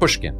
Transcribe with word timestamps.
Pushkin. 0.00 0.34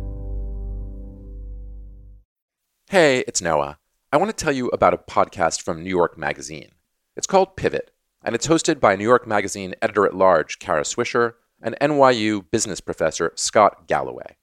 Hey, 2.89 3.23
it's 3.29 3.43
Noah. 3.43 3.79
I 4.11 4.17
want 4.17 4.31
to 4.31 4.45
tell 4.45 4.55
you 4.55 4.69
about 4.69 4.95
a 4.95 4.97
podcast 4.97 5.61
from 5.61 5.85
New 5.85 5.91
York 5.91 6.17
Magazine. 6.17 6.71
It's 7.15 7.27
called 7.27 7.57
Pivot, 7.57 7.91
and 8.25 8.35
it's 8.35 8.47
hosted 8.47 8.81
by 8.81 8.97
New 8.97 9.05
York 9.05 9.27
Magazine 9.27 9.75
editor 9.83 10.07
at 10.07 10.15
large 10.15 10.61
Kara 10.61 10.81
Swisher 10.81 11.35
and 11.61 11.77
NYU 11.79 12.51
business 12.51 12.81
professor 12.81 13.33
Scott 13.35 13.87
Galloway. 13.87 14.39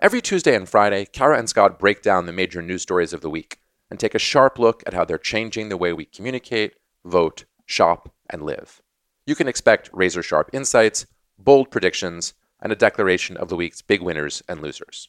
Every 0.00 0.20
Tuesday 0.20 0.56
and 0.56 0.68
Friday, 0.68 1.04
Kara 1.04 1.38
and 1.38 1.48
Scott 1.48 1.78
break 1.78 2.02
down 2.02 2.26
the 2.26 2.32
major 2.32 2.60
news 2.60 2.82
stories 2.82 3.12
of 3.12 3.20
the 3.20 3.30
week 3.30 3.58
and 3.92 4.00
take 4.00 4.16
a 4.16 4.18
sharp 4.18 4.58
look 4.58 4.82
at 4.88 4.92
how 4.92 5.04
they're 5.04 5.18
changing 5.18 5.68
the 5.68 5.76
way 5.76 5.92
we 5.92 6.04
communicate, 6.04 6.74
vote, 7.04 7.44
shop, 7.64 8.12
and 8.28 8.42
live. 8.42 8.82
You 9.24 9.36
can 9.36 9.46
expect 9.46 9.88
razor 9.92 10.24
sharp 10.24 10.50
insights, 10.52 11.06
bold 11.38 11.70
predictions, 11.70 12.34
and 12.60 12.72
a 12.72 12.76
declaration 12.76 13.36
of 13.36 13.48
the 13.48 13.56
week's 13.56 13.82
big 13.82 14.02
winners 14.02 14.42
and 14.48 14.60
losers. 14.60 15.08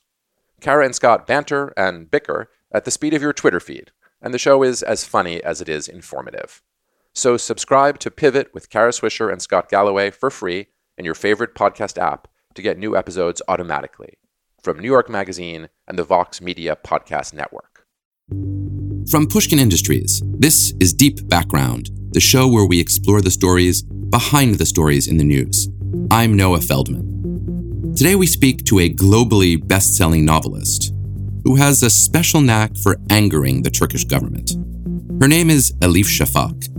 Kara 0.61 0.85
and 0.85 0.95
Scott 0.95 1.25
banter 1.25 1.73
and 1.77 2.11
bicker 2.11 2.49
at 2.71 2.85
the 2.85 2.91
speed 2.91 3.13
of 3.13 3.21
your 3.21 3.33
Twitter 3.33 3.59
feed, 3.59 3.91
and 4.21 4.33
the 4.33 4.39
show 4.39 4.63
is 4.63 4.83
as 4.83 5.05
funny 5.05 5.43
as 5.43 5.61
it 5.61 5.69
is 5.69 5.87
informative. 5.87 6.61
So 7.13 7.37
subscribe 7.37 7.99
to 7.99 8.11
Pivot 8.11 8.53
with 8.53 8.69
Kara 8.69 8.91
Swisher 8.91 9.31
and 9.31 9.41
Scott 9.41 9.69
Galloway 9.69 10.11
for 10.11 10.29
free 10.29 10.67
in 10.97 11.05
your 11.05 11.15
favorite 11.15 11.55
podcast 11.55 11.97
app 11.97 12.27
to 12.53 12.61
get 12.61 12.77
new 12.77 12.95
episodes 12.95 13.41
automatically 13.47 14.17
from 14.61 14.79
New 14.79 14.87
York 14.87 15.09
Magazine 15.09 15.69
and 15.87 15.97
the 15.97 16.03
Vox 16.03 16.41
Media 16.41 16.77
Podcast 16.83 17.33
Network. 17.33 17.85
From 19.09 19.25
Pushkin 19.27 19.57
Industries, 19.57 20.21
this 20.25 20.73
is 20.79 20.93
Deep 20.93 21.27
Background, 21.27 21.89
the 22.11 22.19
show 22.19 22.47
where 22.47 22.65
we 22.65 22.79
explore 22.79 23.21
the 23.21 23.31
stories 23.31 23.81
behind 23.81 24.55
the 24.55 24.65
stories 24.65 25.07
in 25.07 25.17
the 25.17 25.23
news. 25.23 25.67
I'm 26.11 26.35
Noah 26.35 26.61
Feldman. 26.61 27.08
Today 27.99 28.15
we 28.15 28.27
speak 28.27 28.63
to 28.63 28.79
a 28.79 28.89
globally 28.89 29.59
best 29.67 29.97
selling 29.97 30.23
novelist 30.23 30.93
who 31.43 31.57
has 31.57 31.83
a 31.83 31.89
special 31.89 32.39
knack 32.39 32.77
for 32.77 32.95
angering 33.09 33.61
the 33.61 33.69
Turkish 33.69 34.05
government. 34.05 34.51
Her 35.21 35.27
name 35.27 35.49
is 35.49 35.73
Elif 35.81 36.05
Shafak. 36.05 36.69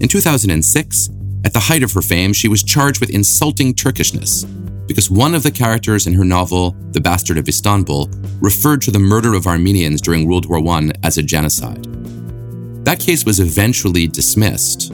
In 0.00 0.06
2006, 0.06 1.10
at 1.44 1.52
the 1.52 1.58
height 1.58 1.82
of 1.82 1.90
her 1.94 2.00
fame, 2.00 2.32
she 2.32 2.46
was 2.46 2.62
charged 2.62 3.00
with 3.00 3.10
insulting 3.10 3.74
Turkishness 3.74 4.46
because 4.86 5.10
one 5.10 5.34
of 5.34 5.42
the 5.42 5.50
characters 5.50 6.06
in 6.06 6.12
her 6.12 6.24
novel, 6.24 6.76
The 6.92 7.00
Bastard 7.00 7.38
of 7.38 7.48
Istanbul, 7.48 8.08
referred 8.40 8.80
to 8.82 8.92
the 8.92 9.00
murder 9.00 9.34
of 9.34 9.48
Armenians 9.48 10.00
during 10.00 10.28
World 10.28 10.48
War 10.48 10.64
I 10.64 10.92
as 11.02 11.18
a 11.18 11.24
genocide. 11.24 11.86
That 12.84 13.00
case 13.00 13.24
was 13.24 13.40
eventually 13.40 14.06
dismissed. 14.06 14.92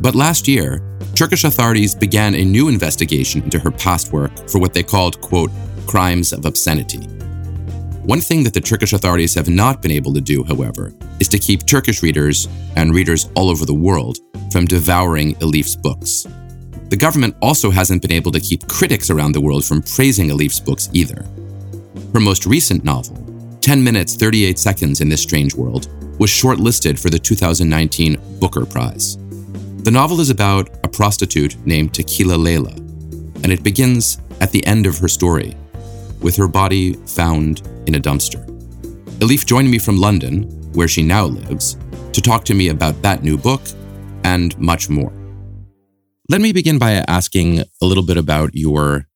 But 0.00 0.14
last 0.14 0.46
year, 0.46 0.80
Turkish 1.14 1.44
authorities 1.44 1.94
began 1.94 2.34
a 2.34 2.44
new 2.44 2.68
investigation 2.68 3.42
into 3.42 3.58
her 3.58 3.72
past 3.72 4.12
work 4.12 4.48
for 4.48 4.60
what 4.60 4.72
they 4.72 4.82
called, 4.82 5.20
quote, 5.20 5.50
crimes 5.86 6.32
of 6.32 6.44
obscenity. 6.44 7.04
One 8.04 8.20
thing 8.20 8.44
that 8.44 8.54
the 8.54 8.60
Turkish 8.60 8.92
authorities 8.92 9.34
have 9.34 9.48
not 9.48 9.82
been 9.82 9.90
able 9.90 10.14
to 10.14 10.20
do, 10.20 10.44
however, 10.44 10.94
is 11.18 11.28
to 11.28 11.38
keep 11.38 11.66
Turkish 11.66 12.02
readers 12.02 12.48
and 12.76 12.94
readers 12.94 13.28
all 13.34 13.50
over 13.50 13.66
the 13.66 13.74
world 13.74 14.18
from 14.52 14.66
devouring 14.66 15.34
Elif's 15.40 15.76
books. 15.76 16.26
The 16.88 16.96
government 16.96 17.36
also 17.42 17.70
hasn't 17.70 18.00
been 18.00 18.12
able 18.12 18.32
to 18.32 18.40
keep 18.40 18.66
critics 18.68 19.10
around 19.10 19.32
the 19.32 19.40
world 19.40 19.64
from 19.64 19.82
praising 19.82 20.30
Elif's 20.30 20.60
books 20.60 20.88
either. 20.92 21.26
Her 22.14 22.20
most 22.20 22.46
recent 22.46 22.84
novel, 22.84 23.16
10 23.60 23.84
Minutes 23.84 24.14
38 24.14 24.58
Seconds 24.58 25.00
in 25.00 25.08
This 25.08 25.22
Strange 25.22 25.54
World, 25.54 25.88
was 26.18 26.30
shortlisted 26.30 26.98
for 26.98 27.10
the 27.10 27.18
2019 27.18 28.38
Booker 28.38 28.64
Prize. 28.64 29.18
The 29.84 29.92
novel 29.92 30.20
is 30.20 30.28
about 30.28 30.68
a 30.84 30.88
prostitute 30.88 31.56
named 31.64 31.94
Tequila 31.94 32.34
Leila, 32.34 32.72
and 32.72 33.52
it 33.52 33.62
begins 33.62 34.18
at 34.40 34.50
the 34.50 34.64
end 34.66 34.86
of 34.86 34.98
her 34.98 35.08
story, 35.08 35.56
with 36.20 36.36
her 36.36 36.48
body 36.48 36.94
found 37.06 37.62
in 37.86 37.94
a 37.94 38.00
dumpster. 38.00 38.44
Elif 39.20 39.46
joined 39.46 39.70
me 39.70 39.78
from 39.78 39.96
London, 39.96 40.42
where 40.72 40.88
she 40.88 41.02
now 41.02 41.24
lives, 41.24 41.78
to 42.12 42.20
talk 42.20 42.44
to 42.44 42.54
me 42.54 42.68
about 42.68 43.00
that 43.02 43.22
new 43.22 43.38
book 43.38 43.62
and 44.24 44.58
much 44.58 44.90
more. 44.90 45.12
Let 46.28 46.40
me 46.40 46.52
begin 46.52 46.78
by 46.78 47.04
asking 47.08 47.60
a 47.60 47.86
little 47.86 48.04
bit 48.04 48.16
about 48.18 48.50
your 48.54 49.06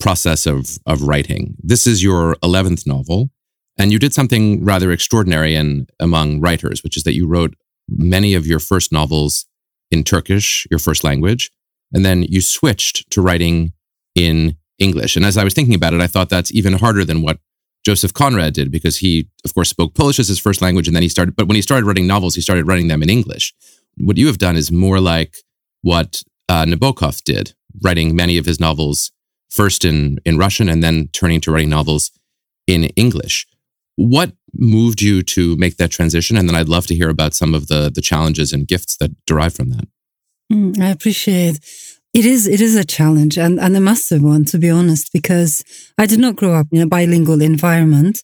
process 0.00 0.44
of, 0.44 0.76
of 0.86 1.02
writing. 1.02 1.54
This 1.62 1.86
is 1.86 2.02
your 2.02 2.34
11th 2.42 2.86
novel, 2.86 3.30
and 3.78 3.92
you 3.92 3.98
did 3.98 4.12
something 4.12 4.64
rather 4.64 4.90
extraordinary 4.90 5.54
in, 5.54 5.86
among 5.98 6.40
writers, 6.40 6.82
which 6.82 6.96
is 6.96 7.04
that 7.04 7.14
you 7.14 7.26
wrote 7.26 7.54
many 7.88 8.34
of 8.34 8.46
your 8.46 8.58
first 8.58 8.92
novels 8.92 9.46
in 9.90 10.04
Turkish, 10.04 10.66
your 10.70 10.78
first 10.78 11.04
language, 11.04 11.50
and 11.92 12.04
then 12.04 12.22
you 12.22 12.40
switched 12.40 13.10
to 13.10 13.22
writing 13.22 13.72
in 14.14 14.56
English. 14.78 15.16
And 15.16 15.24
as 15.24 15.36
I 15.36 15.44
was 15.44 15.54
thinking 15.54 15.74
about 15.74 15.94
it, 15.94 16.00
I 16.00 16.06
thought 16.06 16.28
that's 16.28 16.52
even 16.52 16.74
harder 16.74 17.04
than 17.04 17.22
what 17.22 17.38
Joseph 17.84 18.12
Conrad 18.12 18.54
did 18.54 18.70
because 18.70 18.98
he, 18.98 19.28
of 19.44 19.54
course, 19.54 19.70
spoke 19.70 19.94
Polish 19.94 20.18
as 20.18 20.28
his 20.28 20.38
first 20.38 20.60
language, 20.60 20.86
and 20.86 20.94
then 20.94 21.02
he 21.02 21.08
started. 21.08 21.36
But 21.36 21.48
when 21.48 21.56
he 21.56 21.62
started 21.62 21.86
writing 21.86 22.06
novels, 22.06 22.34
he 22.34 22.40
started 22.40 22.66
writing 22.66 22.88
them 22.88 23.02
in 23.02 23.10
English. 23.10 23.54
What 23.96 24.16
you 24.16 24.26
have 24.26 24.38
done 24.38 24.56
is 24.56 24.70
more 24.70 25.00
like 25.00 25.36
what 25.82 26.22
uh, 26.48 26.64
Nabokov 26.64 27.22
did, 27.24 27.54
writing 27.82 28.14
many 28.14 28.38
of 28.38 28.46
his 28.46 28.60
novels 28.60 29.10
first 29.50 29.84
in 29.84 30.20
in 30.24 30.38
Russian 30.38 30.68
and 30.68 30.82
then 30.82 31.08
turning 31.12 31.40
to 31.42 31.50
writing 31.50 31.70
novels 31.70 32.10
in 32.66 32.84
English. 32.96 33.46
What 33.96 34.32
moved 34.54 35.00
you 35.02 35.22
to 35.22 35.56
make 35.56 35.76
that 35.76 35.90
transition? 35.90 36.36
And 36.36 36.48
then 36.48 36.56
I'd 36.56 36.68
love 36.68 36.86
to 36.88 36.94
hear 36.94 37.08
about 37.08 37.34
some 37.34 37.54
of 37.54 37.68
the 37.68 37.90
the 37.94 38.02
challenges 38.02 38.52
and 38.52 38.66
gifts 38.66 38.96
that 38.98 39.10
derive 39.26 39.54
from 39.54 39.70
that. 39.70 39.88
Mm, 40.52 40.80
I 40.80 40.90
appreciate. 40.90 41.58
It 42.14 42.24
is 42.24 42.46
it 42.46 42.60
is 42.60 42.74
a 42.74 42.84
challenge 42.84 43.36
and, 43.38 43.60
and 43.60 43.76
a 43.76 43.80
massive 43.80 44.22
one 44.22 44.44
to 44.46 44.58
be 44.58 44.70
honest 44.70 45.12
because 45.12 45.62
I 45.98 46.06
did 46.06 46.18
not 46.18 46.36
grow 46.36 46.54
up 46.54 46.66
in 46.72 46.80
a 46.80 46.86
bilingual 46.86 47.42
environment 47.42 48.22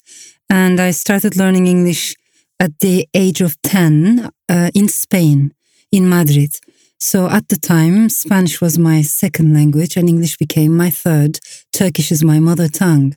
and 0.48 0.80
I 0.80 0.90
started 0.92 1.36
learning 1.36 1.66
English 1.66 2.14
at 2.58 2.78
the 2.78 3.06
age 3.14 3.40
of 3.42 3.60
10 3.62 4.30
uh, 4.48 4.70
in 4.74 4.88
Spain 4.88 5.52
in 5.92 6.08
Madrid. 6.08 6.52
So 6.98 7.28
at 7.28 7.48
the 7.48 7.56
time 7.56 8.08
Spanish 8.08 8.60
was 8.60 8.78
my 8.78 9.02
second 9.02 9.52
language 9.52 9.96
and 9.96 10.08
English 10.08 10.38
became 10.38 10.74
my 10.74 10.88
third. 10.88 11.38
Turkish 11.72 12.10
is 12.10 12.24
my 12.24 12.40
mother 12.40 12.68
tongue. 12.68 13.16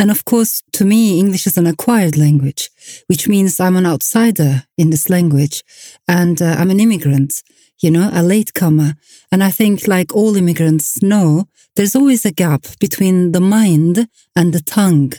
And 0.00 0.10
of 0.10 0.24
course, 0.24 0.62
to 0.72 0.86
me, 0.86 1.20
English 1.20 1.46
is 1.46 1.58
an 1.58 1.66
acquired 1.66 2.16
language, 2.16 2.70
which 3.08 3.28
means 3.28 3.60
I'm 3.60 3.76
an 3.76 3.84
outsider 3.84 4.64
in 4.78 4.88
this 4.88 5.10
language 5.10 5.62
and 6.08 6.40
uh, 6.40 6.56
I'm 6.58 6.70
an 6.70 6.80
immigrant, 6.80 7.42
you 7.82 7.90
know, 7.90 8.08
a 8.10 8.22
latecomer. 8.22 8.94
And 9.30 9.44
I 9.44 9.50
think, 9.50 9.86
like 9.86 10.16
all 10.16 10.36
immigrants 10.36 11.02
know, 11.02 11.44
there's 11.76 11.94
always 11.94 12.24
a 12.24 12.32
gap 12.32 12.64
between 12.80 13.32
the 13.32 13.42
mind 13.42 14.08
and 14.34 14.54
the 14.54 14.62
tongue. 14.62 15.12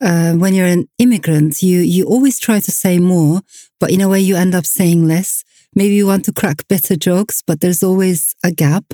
Uh, 0.00 0.32
when 0.32 0.54
you're 0.54 0.66
an 0.66 0.88
immigrant, 0.98 1.62
you, 1.62 1.78
you 1.78 2.04
always 2.04 2.40
try 2.40 2.58
to 2.58 2.72
say 2.72 2.98
more, 2.98 3.42
but 3.78 3.92
in 3.92 4.00
a 4.00 4.08
way 4.08 4.18
you 4.18 4.34
end 4.34 4.56
up 4.56 4.66
saying 4.66 5.06
less. 5.06 5.44
Maybe 5.76 5.94
you 5.94 6.06
want 6.06 6.24
to 6.24 6.32
crack 6.32 6.66
better 6.66 6.96
jokes, 6.96 7.42
but 7.46 7.60
there's 7.60 7.84
always 7.84 8.34
a 8.42 8.50
gap. 8.50 8.92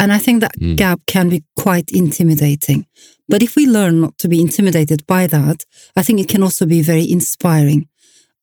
And 0.00 0.12
I 0.12 0.18
think 0.18 0.40
that 0.40 0.58
mm. 0.58 0.76
gap 0.76 1.00
can 1.06 1.28
be 1.28 1.44
quite 1.56 1.90
intimidating. 1.92 2.86
But 3.28 3.42
if 3.42 3.56
we 3.56 3.66
learn 3.66 4.00
not 4.00 4.18
to 4.18 4.28
be 4.28 4.40
intimidated 4.40 5.06
by 5.06 5.26
that, 5.28 5.64
I 5.96 6.02
think 6.02 6.20
it 6.20 6.28
can 6.28 6.42
also 6.42 6.66
be 6.66 6.82
very 6.82 7.10
inspiring. 7.10 7.88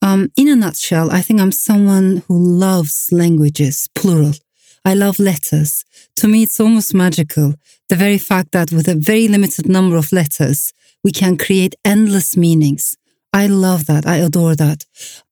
Um, 0.02 0.31
in 0.36 0.47
a 0.47 0.56
nutshell, 0.56 1.12
I 1.12 1.22
think 1.22 1.40
I'm 1.40 1.52
someone 1.52 2.24
who 2.28 2.38
loves 2.38 3.09
languages, 3.12 3.88
plural. 3.94 4.34
I 4.84 4.96
love 4.96 5.20
letters. 5.20 5.86
To 6.16 6.28
me, 6.28 6.44
it's 6.44 6.59
almost 6.59 6.94
magical. 6.94 7.53
The 7.90 7.96
very 7.96 8.18
fact 8.18 8.52
that 8.53 8.72
with 8.72 8.88
a 8.88 8.96
very 8.96 9.28
limited 9.28 9.70
number 9.70 9.96
of 9.96 10.12
letters, 10.12 10.74
we 11.03 11.12
can 11.12 11.38
create 11.38 11.75
endless 11.86 12.36
meanings. 12.36 12.97
I 13.34 13.47
love 13.47 13.86
that. 13.86 14.08
I 14.08 14.18
adore 14.18 14.56
that. 14.56 14.86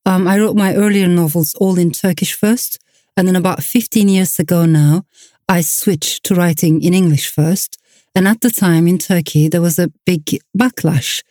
Um, 0.06 0.28
I 0.28 0.38
wrote 0.38 0.56
my 0.56 0.76
earlier 0.76 1.08
novels 1.08 1.56
all 1.56 1.78
in 1.78 1.92
Turkish 1.92 2.34
first. 2.34 2.80
And 3.18 3.28
then 3.28 3.36
about 3.36 3.64
15 3.64 4.08
years 4.08 4.40
ago 4.40 4.66
now, 4.66 5.04
I 5.48 5.62
switched 5.62 6.24
to 6.26 6.36
writing 6.36 6.82
in 6.82 6.94
English 6.94 7.30
first. 7.30 7.78
And 8.16 8.28
at 8.28 8.42
the 8.42 8.50
time 8.50 8.88
in 8.88 8.98
Turkey, 8.98 9.48
there 9.48 9.62
was 9.62 9.80
a 9.80 9.92
big 10.06 10.26
backlash. 10.58 11.24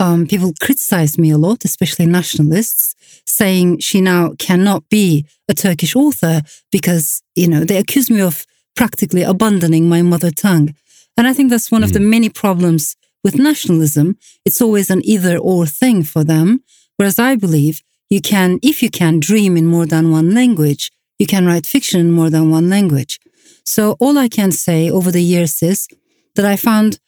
Um, 0.00 0.26
people 0.26 0.52
criticized 0.60 1.18
me 1.18 1.30
a 1.30 1.38
lot, 1.38 1.64
especially 1.64 2.06
nationalists, 2.06 2.94
saying 3.26 3.78
she 3.78 4.00
now 4.00 4.34
cannot 4.38 4.88
be 4.88 5.26
a 5.48 5.54
Turkish 5.54 5.94
author 5.94 6.42
because, 6.72 7.22
you 7.36 7.46
know, 7.46 7.64
they 7.64 7.76
accused 7.76 8.10
me 8.10 8.20
of 8.20 8.44
practically 8.74 9.22
abandoning 9.22 9.88
my 9.88 10.02
mother 10.02 10.30
tongue. 10.30 10.74
And 11.16 11.28
I 11.28 11.32
think 11.32 11.50
that's 11.50 11.70
one 11.70 11.82
mm. 11.82 11.84
of 11.84 11.92
the 11.92 12.00
hmm. 12.00 12.10
many 12.10 12.28
problems 12.28 12.96
with 13.22 13.38
nationalism. 13.38 14.18
It's 14.44 14.60
always 14.60 14.90
an 14.90 15.00
either 15.04 15.38
or 15.38 15.64
thing 15.64 16.02
for 16.02 16.24
them. 16.24 16.64
Whereas 16.96 17.18
I 17.18 17.36
believe 17.36 17.82
you 18.10 18.20
can, 18.20 18.58
if 18.62 18.82
you 18.82 18.90
can 18.90 19.20
dream 19.20 19.56
in 19.56 19.66
more 19.66 19.86
than 19.86 20.10
one 20.10 20.34
language, 20.34 20.90
you 21.18 21.26
can 21.26 21.46
write 21.46 21.66
fiction 21.66 22.00
in 22.00 22.10
more 22.10 22.30
than 22.30 22.50
one 22.50 22.68
language. 22.68 23.20
So 23.64 23.96
all 24.00 24.18
I 24.18 24.28
can 24.28 24.52
say 24.52 24.90
over 24.90 25.10
the 25.10 25.22
years 25.22 25.62
is 25.62 25.88
that 26.34 26.44
I 26.44 26.56
found 26.56 26.98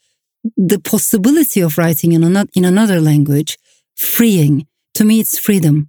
the 0.57 0.79
possibility 0.79 1.61
of 1.61 1.79
writing 1.79 2.13
in 2.13 2.23
another, 2.23 2.51
in 2.55 2.65
another 2.65 3.01
language 3.01 3.59
freeing. 3.95 4.67
To 4.95 5.05
me, 5.05 5.21
it's 5.21 5.39
freedom. 5.39 5.89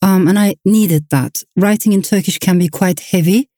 Um, 0.00 0.28
and 0.28 0.38
I 0.38 0.54
needed 0.64 1.06
that. 1.10 1.42
Writing 1.56 1.92
in 1.92 2.02
Turkish 2.02 2.38
can 2.38 2.58
be 2.58 2.68
quite 2.68 3.00
heavy, 3.00 3.48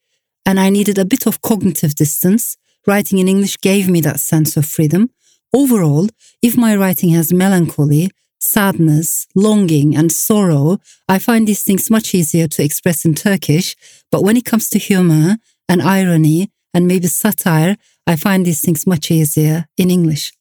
and 0.46 0.58
I 0.58 0.70
needed 0.70 0.98
a 0.98 1.04
bit 1.04 1.26
of 1.26 1.42
cognitive 1.42 1.94
distance. 1.94 2.56
Writing 2.86 3.18
in 3.18 3.28
English 3.28 3.58
gave 3.60 3.88
me 3.88 4.00
that 4.02 4.20
sense 4.20 4.56
of 4.56 4.66
freedom. 4.66 5.10
overall, 5.52 6.08
if 6.42 6.56
my 6.56 6.76
writing 6.76 7.10
has 7.10 7.32
melancholy, 7.32 8.08
sadness, 8.38 9.26
longing, 9.34 9.96
and 9.96 10.10
sorrow, 10.12 10.78
I 11.08 11.18
find 11.18 11.46
these 11.46 11.62
things 11.62 11.90
much 11.90 12.14
easier 12.14 12.46
to 12.48 12.62
express 12.62 13.04
in 13.04 13.14
Turkish. 13.14 13.76
But 14.10 14.22
when 14.22 14.36
it 14.36 14.44
comes 14.44 14.68
to 14.70 14.78
humor 14.78 15.36
and 15.68 15.82
irony 15.82 16.50
and 16.72 16.86
maybe 16.86 17.08
satire, 17.08 17.76
I 18.10 18.16
find 18.16 18.44
these 18.44 18.60
things 18.60 18.88
much 18.88 19.08
easier 19.12 19.66
in 19.76 19.88
English. 19.88 20.32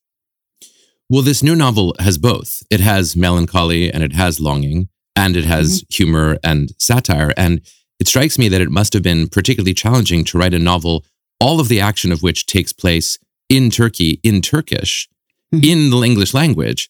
Well, 1.07 1.21
this 1.21 1.43
new 1.43 1.55
novel 1.55 1.95
has 1.99 2.17
both. 2.17 2.63
It 2.71 2.79
has 2.79 3.15
melancholy 3.15 3.93
and 3.93 4.01
it 4.01 4.13
has 4.13 4.39
longing, 4.39 4.89
and 5.15 5.37
it 5.37 5.45
has 5.45 5.67
mm-hmm. 5.83 5.93
humor 5.93 6.37
and 6.43 6.71
satire. 6.79 7.31
And 7.37 7.61
it 7.99 8.07
strikes 8.07 8.39
me 8.39 8.49
that 8.49 8.61
it 8.61 8.71
must 8.71 8.93
have 8.93 9.03
been 9.03 9.27
particularly 9.27 9.75
challenging 9.75 10.25
to 10.25 10.37
write 10.39 10.55
a 10.55 10.65
novel, 10.71 11.05
all 11.39 11.59
of 11.59 11.67
the 11.67 11.79
action 11.79 12.11
of 12.11 12.23
which 12.23 12.47
takes 12.47 12.73
place 12.73 13.19
in 13.49 13.69
Turkey, 13.69 14.19
in 14.23 14.41
Turkish, 14.41 15.07
mm-hmm. 15.53 15.63
in 15.63 15.91
the 15.91 16.01
English 16.01 16.33
language. 16.33 16.89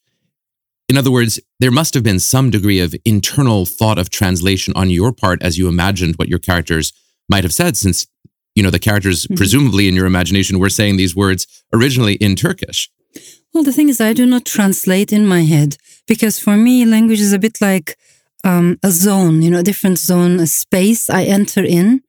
In 0.87 0.95
other 0.95 1.11
words, 1.11 1.41
there 1.59 1.71
must 1.71 1.93
have 1.93 2.03
been 2.03 2.21
some 2.21 2.49
degree 2.49 2.79
of 2.79 2.95
internal 3.03 3.65
thought 3.65 3.99
of 3.99 4.09
translation 4.09 4.73
on 4.77 4.89
your 4.89 5.11
part 5.11 5.43
as 5.43 5.57
you 5.57 5.67
imagined 5.67 6.15
what 6.15 6.29
your 6.29 6.39
characters 6.39 6.93
might 7.27 7.43
have 7.43 7.53
said, 7.53 7.75
since 7.75 8.07
you 8.59 8.63
know 8.63 8.69
the 8.69 8.87
characters 8.89 9.23
mm-hmm. 9.23 9.35
presumably 9.35 9.87
in 9.87 9.95
your 9.95 10.05
imagination 10.05 10.59
were 10.59 10.69
saying 10.69 10.97
these 10.97 11.15
words 11.15 11.47
originally 11.71 12.15
in 12.15 12.35
Turkish. 12.35 12.89
Well, 13.53 13.63
the 13.63 13.71
thing 13.71 13.87
is, 13.87 14.01
I 14.01 14.11
do 14.11 14.25
not 14.25 14.43
translate 14.45 15.13
in 15.13 15.25
my 15.25 15.43
head 15.43 15.77
because 16.09 16.37
for 16.39 16.57
me, 16.57 16.85
language 16.85 17.21
is 17.21 17.31
a 17.31 17.39
bit 17.39 17.61
like 17.61 17.97
um, 18.43 18.77
a 18.83 18.91
zone, 18.91 19.41
you 19.41 19.49
know, 19.49 19.59
a 19.59 19.69
different 19.71 19.97
zone, 19.97 20.41
a 20.41 20.45
space 20.45 21.09
I 21.09 21.23
enter 21.23 21.63
in. 21.63 22.01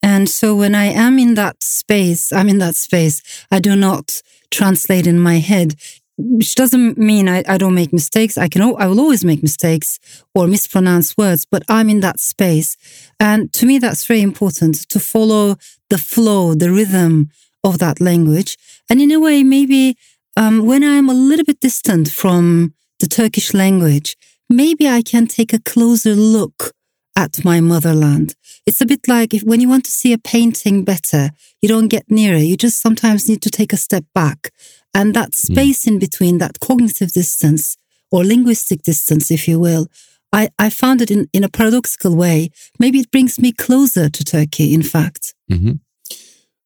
And 0.00 0.28
so 0.28 0.54
when 0.54 0.76
I 0.76 0.86
am 1.06 1.18
in 1.18 1.34
that 1.34 1.56
space, 1.64 2.32
I'm 2.32 2.48
in 2.48 2.58
that 2.58 2.76
space. 2.76 3.20
I 3.50 3.58
do 3.58 3.74
not 3.74 4.22
translate 4.52 5.08
in 5.08 5.18
my 5.18 5.38
head 5.38 5.74
which 6.18 6.54
doesn't 6.54 6.96
mean 6.96 7.28
I, 7.28 7.42
I 7.46 7.58
don't 7.58 7.74
make 7.74 7.92
mistakes. 7.92 8.38
I 8.38 8.48
can, 8.48 8.62
I 8.62 8.86
will 8.86 9.00
always 9.00 9.24
make 9.24 9.42
mistakes 9.42 9.98
or 10.34 10.46
mispronounce 10.46 11.16
words, 11.16 11.46
but 11.50 11.62
I'm 11.68 11.90
in 11.90 12.00
that 12.00 12.20
space. 12.20 12.76
And 13.20 13.52
to 13.54 13.66
me, 13.66 13.78
that's 13.78 14.06
very 14.06 14.22
important 14.22 14.88
to 14.88 14.98
follow 14.98 15.56
the 15.90 15.98
flow, 15.98 16.54
the 16.54 16.72
rhythm 16.72 17.30
of 17.62 17.78
that 17.78 18.00
language. 18.00 18.56
And 18.88 19.00
in 19.00 19.10
a 19.10 19.20
way, 19.20 19.42
maybe 19.42 19.96
um, 20.36 20.64
when 20.64 20.82
I'm 20.82 21.08
a 21.08 21.14
little 21.14 21.44
bit 21.44 21.60
distant 21.60 22.10
from 22.10 22.74
the 23.00 23.06
Turkish 23.06 23.52
language, 23.52 24.16
maybe 24.48 24.88
I 24.88 25.02
can 25.02 25.26
take 25.26 25.52
a 25.52 25.60
closer 25.60 26.14
look 26.14 26.72
at 27.16 27.44
my 27.44 27.60
motherland. 27.60 28.34
It's 28.66 28.80
a 28.80 28.86
bit 28.86 29.08
like 29.08 29.32
if 29.32 29.42
when 29.42 29.60
you 29.60 29.68
want 29.68 29.84
to 29.86 29.90
see 29.90 30.12
a 30.12 30.18
painting 30.18 30.84
better, 30.84 31.30
you 31.62 31.68
don't 31.68 31.88
get 31.88 32.10
nearer. 32.10 32.36
You 32.36 32.56
just 32.56 32.80
sometimes 32.80 33.28
need 33.28 33.42
to 33.42 33.50
take 33.50 33.72
a 33.72 33.78
step 33.78 34.04
back 34.14 34.50
and 34.96 35.12
that 35.12 35.34
hmm. 35.34 35.52
space 35.52 35.84
mm. 35.84 35.88
in 35.88 35.98
between, 35.98 36.38
that 36.38 36.58
cognitive 36.60 37.12
distance 37.12 37.76
or 38.10 38.24
linguistic 38.24 38.82
distance, 38.82 39.30
if 39.30 39.46
you 39.46 39.60
will, 39.60 39.88
I, 40.32 40.48
I 40.58 40.70
found 40.70 41.02
it 41.02 41.10
in, 41.10 41.28
in 41.32 41.44
a 41.44 41.48
paradoxical 41.48 42.16
way. 42.16 42.50
Maybe 42.78 43.00
it 43.00 43.10
brings 43.10 43.38
me 43.38 43.52
closer 43.52 44.08
to 44.08 44.24
Turkey, 44.24 44.72
in 44.72 44.82
fact. 44.82 45.34
Mm-hmm. 45.52 45.72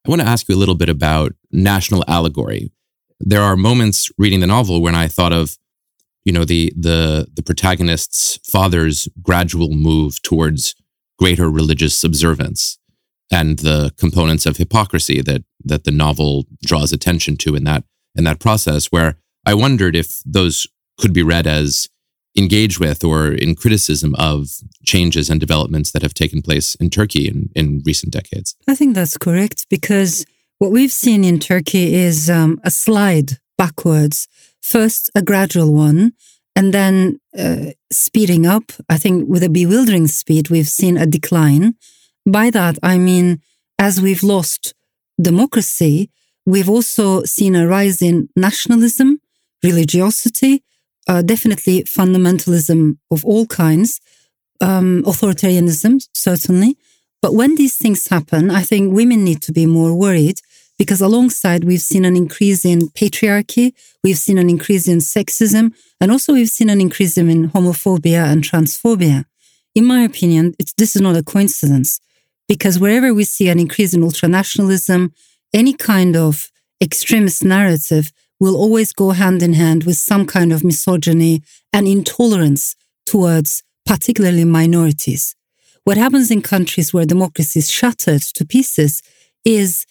I 0.07 0.09
want 0.09 0.23
to 0.23 0.29
ask 0.29 0.49
you 0.49 0.55
a 0.55 0.63
little 0.63 0.77
bit 0.77 0.89
about 0.89 1.33
national 1.51 2.05
allegory. 2.09 2.71
There 3.19 3.43
are 3.43 3.57
moments 3.57 4.11
reading 4.17 4.41
the 4.41 4.47
novel 4.47 4.81
when 4.81 4.95
I 4.95 5.09
thought 5.09 5.33
of, 5.33 5.57
you 6.25 6.33
know, 6.33 6.45
the 6.45 6.73
the 6.77 7.27
the 7.35 7.43
protagonist's 7.43 8.39
father's 8.51 9.09
gradual 9.23 9.71
move 9.71 10.23
towards 10.23 10.75
greater 11.19 11.51
religious 11.51 12.03
observance 12.03 12.79
and 13.31 13.59
the 13.59 13.93
components 13.99 14.47
of 14.47 14.57
hypocrisy 14.57 15.21
that 15.23 15.43
that 15.65 15.85
the 15.85 15.91
novel 15.91 16.47
draws 16.63 16.93
attention 16.93 17.37
to 17.39 17.55
in 17.55 17.65
that 17.65 17.85
in 18.15 18.25
that 18.25 18.41
process 18.41 18.87
where 18.87 19.17
I 19.47 19.55
wondered 19.55 19.97
if 19.97 20.23
those 20.25 20.67
could 20.99 21.13
be 21.13 21.23
read 21.23 21.47
as 21.47 21.89
engaged 22.37 22.79
with 22.79 23.03
or 23.03 23.33
in 23.33 23.55
criticism 23.55 24.15
of 24.17 24.49
changes 24.85 25.29
and 25.31 25.41
developments 25.41 25.91
that 25.93 26.03
have 26.03 26.15
taken 26.15 26.43
place 26.43 26.75
in 26.77 26.91
Turkey 26.91 27.27
in, 27.27 27.51
in 27.57 27.83
recent 27.85 28.13
decades. 28.13 28.55
I 28.69 28.75
think 28.75 28.95
that's 28.95 29.19
correct 29.19 29.67
because 29.69 30.25
what 30.59 30.71
we've 30.71 30.93
seen 30.93 31.25
in 31.25 31.39
Turkey 31.39 31.95
is 31.95 32.31
um, 32.31 32.61
a 32.63 32.71
slide 32.71 33.39
backwards, 33.59 34.29
first 34.63 35.11
a 35.15 35.23
gradual 35.23 35.75
one, 35.75 36.13
and 36.55 36.73
then 36.73 37.19
uh, 37.39 37.73
speeding 37.91 38.47
up. 38.47 38.73
I 38.89 38.97
think 38.99 39.29
with 39.29 39.43
a 39.43 39.49
bewildering 39.49 40.07
speed, 40.07 40.51
we've 40.51 40.69
seen 40.69 40.97
a 40.97 41.07
decline. 41.07 41.75
By 42.27 42.51
that, 42.51 42.79
I 42.83 42.99
mean, 42.99 43.41
as 43.79 44.01
we've 44.01 44.23
lost 44.23 44.75
democracy, 45.21 46.11
We've 46.47 46.69
also 46.69 47.23
seen 47.25 47.55
a 47.55 47.67
rise 47.67 48.03
in 48.03 48.29
nationalism, 48.37 49.21
religiosity, 49.63 50.63
uh, 51.07 51.23
definitely 51.23 51.85
fundamentalism 51.85 52.97
of 53.11 53.25
all 53.25 53.47
kinds, 53.47 54.01
um, 54.61 55.03
authoritarianism, 55.05 56.07
certainly. 56.15 56.77
But 57.23 57.35
when 57.35 57.55
these 57.57 57.77
things 57.77 58.09
happen, 58.09 58.51
I 58.51 58.63
think 58.63 58.95
women 58.95 59.25
need 59.25 59.43
to 59.43 59.53
be 59.53 59.67
more 59.67 59.95
worried 59.95 60.41
because 60.79 61.03
alongside 61.03 61.65
we've 61.65 61.83
seen 61.83 62.07
an 62.07 62.17
increase 62.17 62.65
in 62.65 62.89
patriarchy, 62.89 63.75
we've 64.03 64.17
seen 64.17 64.39
an 64.39 64.49
increase 64.49 64.89
in 64.89 64.99
sexism, 64.99 65.75
and 66.01 66.11
also 66.11 66.33
we've 66.33 66.49
seen 66.49 66.71
an 66.71 66.81
increase 66.81 67.19
in 67.19 67.51
homophobia 67.51 68.25
and 68.25 68.43
transphobia. 68.43 69.27
In 69.75 69.85
my 69.85 70.03
opinion, 70.03 70.55
this 70.79 70.97
is 70.97 71.03
not 71.03 71.17
a 71.17 71.23
coincidence 71.23 72.01
because 72.49 72.79
wherever 72.79 73.13
we 73.13 73.25
see 73.25 73.49
an 73.49 73.59
increase 73.61 73.93
in 73.93 74.01
ultranationalism, 74.01 75.13
any 75.53 75.73
kind 75.73 76.17
of 76.17 76.51
extremist 76.83 77.45
narrative 77.45 78.13
will 78.39 78.57
always 78.57 78.93
go 78.93 79.11
hand 79.11 79.43
in 79.43 79.53
hand 79.53 79.85
with 79.85 79.97
some 79.97 80.27
kind 80.27 80.53
of 80.53 80.65
misogyny 80.65 81.43
and 81.73 81.87
intolerance 81.87 82.75
towards 83.05 83.63
particularly 83.85 84.45
minorities. 84.45 85.35
What 85.85 85.97
happens 85.97 86.31
in 86.31 86.43
countries 86.43 86.93
where 86.93 87.05
democracy 87.05 87.59
is 87.59 87.71
shattered 87.71 88.23
to 88.23 88.45
pieces 88.45 89.03
is 89.45 89.87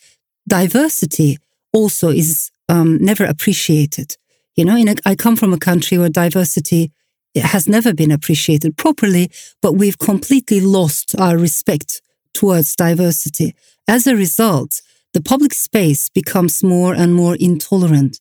diversity 0.48 1.38
also 1.74 2.10
is 2.10 2.52
um, 2.70 2.98
never 3.04 3.26
appreciated. 3.26 4.16
You 4.56 4.66
know, 4.66 4.76
a, 4.76 4.96
I 5.06 5.16
come 5.16 5.36
from 5.36 5.54
a 5.54 5.60
country 5.60 5.98
where 5.98 6.10
diversity 6.10 6.92
has 7.36 7.68
never 7.68 7.94
been 7.94 8.12
appreciated 8.12 8.78
properly, 8.78 9.32
but 9.62 9.74
we've 9.74 10.00
completely 10.00 10.62
lost 10.62 11.16
our 11.20 11.38
respect 11.38 12.02
towards 12.34 12.76
diversity. 12.76 13.56
As 13.88 14.08
a 14.08 14.16
result, 14.16 14.82
the 15.14 15.22
public 15.22 15.54
space 15.54 16.10
becomes 16.10 16.64
more 16.64 16.94
and 16.94 17.14
more 17.14 17.36
intolerant. 17.36 18.20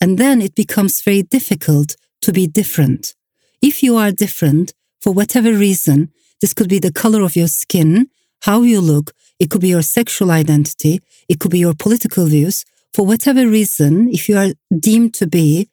And 0.00 0.18
then 0.18 0.40
it 0.40 0.54
becomes 0.54 1.02
very 1.02 1.22
difficult 1.22 1.96
to 2.22 2.32
be 2.32 2.46
different. 2.46 3.14
If 3.60 3.82
you 3.82 3.96
are 3.96 4.10
different, 4.10 4.72
for 5.00 5.12
whatever 5.12 5.52
reason, 5.52 6.10
this 6.40 6.54
could 6.54 6.68
be 6.68 6.78
the 6.78 6.92
color 6.92 7.22
of 7.22 7.36
your 7.36 7.48
skin, 7.48 8.08
how 8.42 8.62
you 8.62 8.80
look, 8.80 9.12
it 9.38 9.50
could 9.50 9.60
be 9.60 9.68
your 9.68 9.82
sexual 9.82 10.30
identity, 10.30 11.00
it 11.28 11.38
could 11.38 11.50
be 11.50 11.58
your 11.58 11.74
political 11.74 12.26
views. 12.26 12.64
For 12.94 13.06
whatever 13.06 13.46
reason, 13.46 14.08
if 14.08 14.28
you 14.28 14.36
are 14.36 14.52
deemed 14.76 15.14
to 15.14 15.26
be 15.26 15.68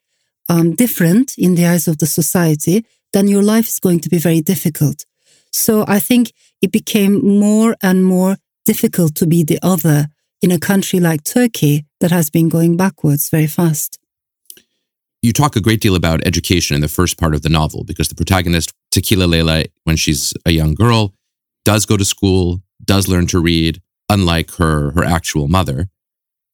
um, 0.48 0.74
different 0.74 1.34
in 1.36 1.54
the 1.54 1.66
eyes 1.66 1.86
of 1.88 1.98
the 1.98 2.06
society, 2.06 2.84
then 3.12 3.28
your 3.28 3.42
life 3.42 3.68
is 3.68 3.80
going 3.80 4.00
to 4.00 4.08
be 4.08 4.18
very 4.18 4.40
difficult. 4.40 5.04
So 5.52 5.84
I 5.88 5.98
think 5.98 6.32
it 6.62 6.72
became 6.72 7.26
more 7.26 7.76
and 7.82 8.04
more 8.04 8.36
difficult 8.64 9.14
to 9.16 9.26
be 9.26 9.42
the 9.42 9.58
other 9.62 10.08
in 10.42 10.50
a 10.50 10.58
country 10.58 11.00
like 11.00 11.24
Turkey 11.24 11.84
that 12.00 12.10
has 12.10 12.30
been 12.30 12.48
going 12.48 12.76
backwards 12.76 13.28
very 13.28 13.46
fast. 13.46 13.98
You 15.22 15.32
talk 15.34 15.54
a 15.54 15.60
great 15.60 15.80
deal 15.80 15.96
about 15.96 16.26
education 16.26 16.74
in 16.74 16.80
the 16.80 16.88
first 16.88 17.18
part 17.18 17.34
of 17.34 17.42
the 17.42 17.50
novel 17.50 17.84
because 17.84 18.08
the 18.08 18.14
protagonist, 18.14 18.72
Tequila 18.90 19.24
Leila, 19.24 19.64
when 19.84 19.96
she's 19.96 20.32
a 20.46 20.50
young 20.50 20.74
girl, 20.74 21.14
does 21.64 21.84
go 21.84 21.98
to 21.98 22.06
school, 22.06 22.62
does 22.82 23.06
learn 23.06 23.26
to 23.26 23.38
read, 23.38 23.82
unlike 24.08 24.52
her, 24.52 24.92
her 24.92 25.04
actual 25.04 25.46
mother. 25.46 25.88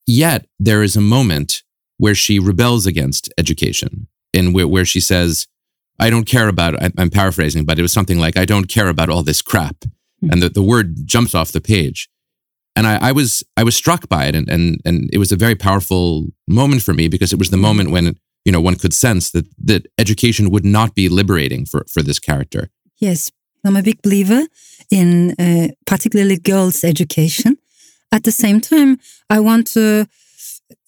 Yet 0.04 0.46
there 0.58 0.82
is 0.82 0.96
a 0.96 1.00
moment 1.00 1.62
where 1.98 2.14
she 2.14 2.40
rebels 2.40 2.86
against 2.86 3.32
education, 3.38 4.08
in 4.32 4.52
where, 4.52 4.66
where 4.66 4.84
she 4.84 5.00
says, 5.00 5.46
I 6.00 6.10
don't 6.10 6.26
care 6.26 6.48
about, 6.48 6.74
I'm 6.98 7.08
paraphrasing, 7.08 7.64
but 7.64 7.78
it 7.78 7.82
was 7.82 7.92
something 7.92 8.18
like, 8.18 8.36
I 8.36 8.44
don't 8.44 8.66
care 8.66 8.88
about 8.88 9.08
all 9.08 9.22
this 9.22 9.42
crap. 9.42 9.76
Mm-hmm. 9.76 10.30
And 10.30 10.42
the, 10.42 10.48
the 10.48 10.62
word 10.62 11.06
jumps 11.06 11.34
off 11.34 11.52
the 11.52 11.60
page 11.60 12.08
and 12.76 12.86
I, 12.86 13.08
I, 13.08 13.12
was 13.12 13.42
I 13.56 13.64
was 13.64 13.74
struck 13.74 14.08
by 14.08 14.26
it, 14.26 14.34
and 14.36 14.48
and 14.48 14.80
and 14.84 15.10
it 15.12 15.18
was 15.18 15.32
a 15.32 15.36
very 15.36 15.54
powerful 15.54 16.26
moment 16.46 16.82
for 16.82 16.94
me 16.94 17.08
because 17.08 17.32
it 17.32 17.38
was 17.38 17.50
the 17.50 17.56
moment 17.56 17.90
when 17.90 18.16
you 18.44 18.52
know 18.52 18.60
one 18.60 18.76
could 18.76 18.94
sense 18.94 19.30
that 19.30 19.46
that 19.64 19.86
education 19.98 20.50
would 20.50 20.64
not 20.64 20.94
be 20.94 21.08
liberating 21.08 21.66
for 21.66 21.84
for 21.92 22.02
this 22.02 22.18
character. 22.18 22.68
Yes, 22.98 23.32
I'm 23.64 23.76
a 23.76 23.82
big 23.82 24.02
believer 24.02 24.46
in 24.90 25.34
uh, 25.38 25.68
particularly 25.86 26.38
girls' 26.38 26.84
education. 26.84 27.56
At 28.12 28.22
the 28.22 28.32
same 28.32 28.60
time, 28.60 28.98
I 29.28 29.40
want 29.40 29.66
to 29.72 30.06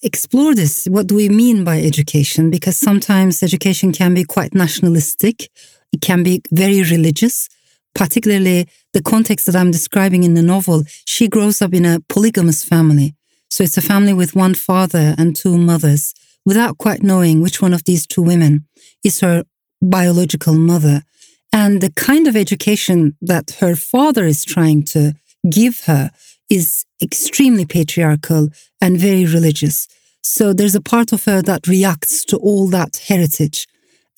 explore 0.02 0.54
this. 0.54 0.86
What 0.86 1.08
do 1.08 1.16
we 1.16 1.28
mean 1.28 1.64
by 1.64 1.80
education? 1.80 2.50
Because 2.50 2.76
sometimes 2.76 3.42
education 3.42 3.92
can 3.92 4.14
be 4.14 4.24
quite 4.24 4.54
nationalistic. 4.54 5.50
It 5.92 6.00
can 6.00 6.22
be 6.22 6.42
very 6.52 6.82
religious 6.82 7.48
particularly 7.94 8.68
the 8.92 9.02
context 9.02 9.46
that 9.46 9.56
I'm 9.56 9.70
describing 9.70 10.22
in 10.24 10.34
the 10.34 10.42
novel, 10.42 10.84
she 11.04 11.28
grows 11.28 11.60
up 11.62 11.74
in 11.74 11.84
a 11.84 12.00
polygamous 12.08 12.64
family. 12.64 13.14
So 13.50 13.64
it's 13.64 13.76
a 13.76 13.82
family 13.82 14.12
with 14.12 14.36
one 14.36 14.54
father 14.54 15.14
and 15.18 15.34
two 15.34 15.58
mothers, 15.58 16.14
without 16.44 16.78
quite 16.78 17.02
knowing 17.02 17.40
which 17.40 17.60
one 17.60 17.74
of 17.74 17.84
these 17.84 18.06
two 18.06 18.22
women 18.22 18.66
is 19.04 19.20
her 19.20 19.44
biological 19.82 20.54
mother. 20.54 21.02
And 21.52 21.80
the 21.80 21.92
kind 21.92 22.26
of 22.26 22.36
education 22.36 23.16
that 23.20 23.56
her 23.60 23.74
father 23.74 24.26
is 24.26 24.44
trying 24.44 24.84
to 24.84 25.14
give 25.50 25.84
her 25.84 26.10
is 26.50 26.84
extremely 27.02 27.64
patriarchal 27.64 28.48
and 28.80 28.98
very 28.98 29.24
religious. 29.24 29.88
So 30.22 30.52
there's 30.52 30.74
a 30.74 30.80
part 30.80 31.12
of 31.12 31.24
her 31.24 31.42
that 31.42 31.66
reacts 31.66 32.24
to 32.26 32.36
all 32.36 32.68
that 32.68 33.02
heritage 33.08 33.66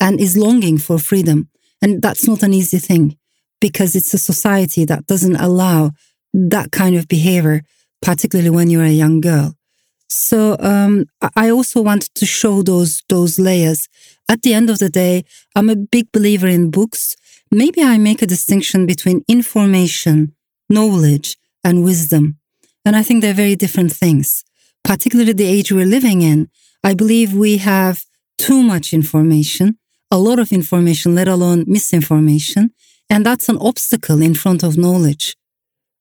and 0.00 0.20
is 0.20 0.36
longing 0.36 0.78
for 0.78 0.98
freedom. 0.98 1.48
And 1.82 2.02
that's 2.02 2.26
not 2.26 2.42
an 2.42 2.52
easy 2.52 2.78
thing 2.78 3.16
because 3.60 3.94
it's 3.94 4.14
a 4.14 4.18
society 4.18 4.84
that 4.84 5.06
doesn't 5.06 5.36
allow 5.36 5.92
that 6.32 6.72
kind 6.72 6.96
of 6.96 7.08
behavior, 7.08 7.62
particularly 8.02 8.50
when 8.50 8.70
you're 8.70 8.84
a 8.84 8.90
young 8.90 9.20
girl. 9.20 9.54
So 10.08 10.56
um, 10.58 11.06
I 11.36 11.50
also 11.50 11.80
wanted 11.80 12.14
to 12.16 12.26
show 12.26 12.62
those 12.62 13.02
those 13.08 13.38
layers. 13.38 13.88
At 14.28 14.42
the 14.42 14.54
end 14.54 14.68
of 14.70 14.78
the 14.78 14.90
day, 14.90 15.24
I'm 15.54 15.70
a 15.70 15.76
big 15.76 16.10
believer 16.12 16.48
in 16.48 16.70
books. 16.70 17.16
Maybe 17.50 17.82
I 17.82 17.98
make 17.98 18.22
a 18.22 18.26
distinction 18.26 18.86
between 18.86 19.24
information, 19.28 20.34
knowledge, 20.68 21.36
and 21.62 21.84
wisdom, 21.84 22.38
and 22.84 22.96
I 22.96 23.02
think 23.02 23.22
they're 23.22 23.34
very 23.34 23.56
different 23.56 23.92
things. 23.92 24.44
Particularly 24.82 25.32
the 25.32 25.46
age 25.46 25.70
we're 25.70 25.86
living 25.86 26.22
in, 26.22 26.48
I 26.82 26.94
believe 26.94 27.34
we 27.34 27.58
have 27.58 28.04
too 28.38 28.62
much 28.62 28.92
information, 28.92 29.78
a 30.10 30.18
lot 30.18 30.38
of 30.38 30.50
information, 30.50 31.14
let 31.14 31.28
alone 31.28 31.64
misinformation, 31.66 32.70
and 33.10 33.26
that's 33.26 33.48
an 33.48 33.58
obstacle 33.58 34.22
in 34.22 34.34
front 34.34 34.62
of 34.62 34.78
knowledge 34.78 35.36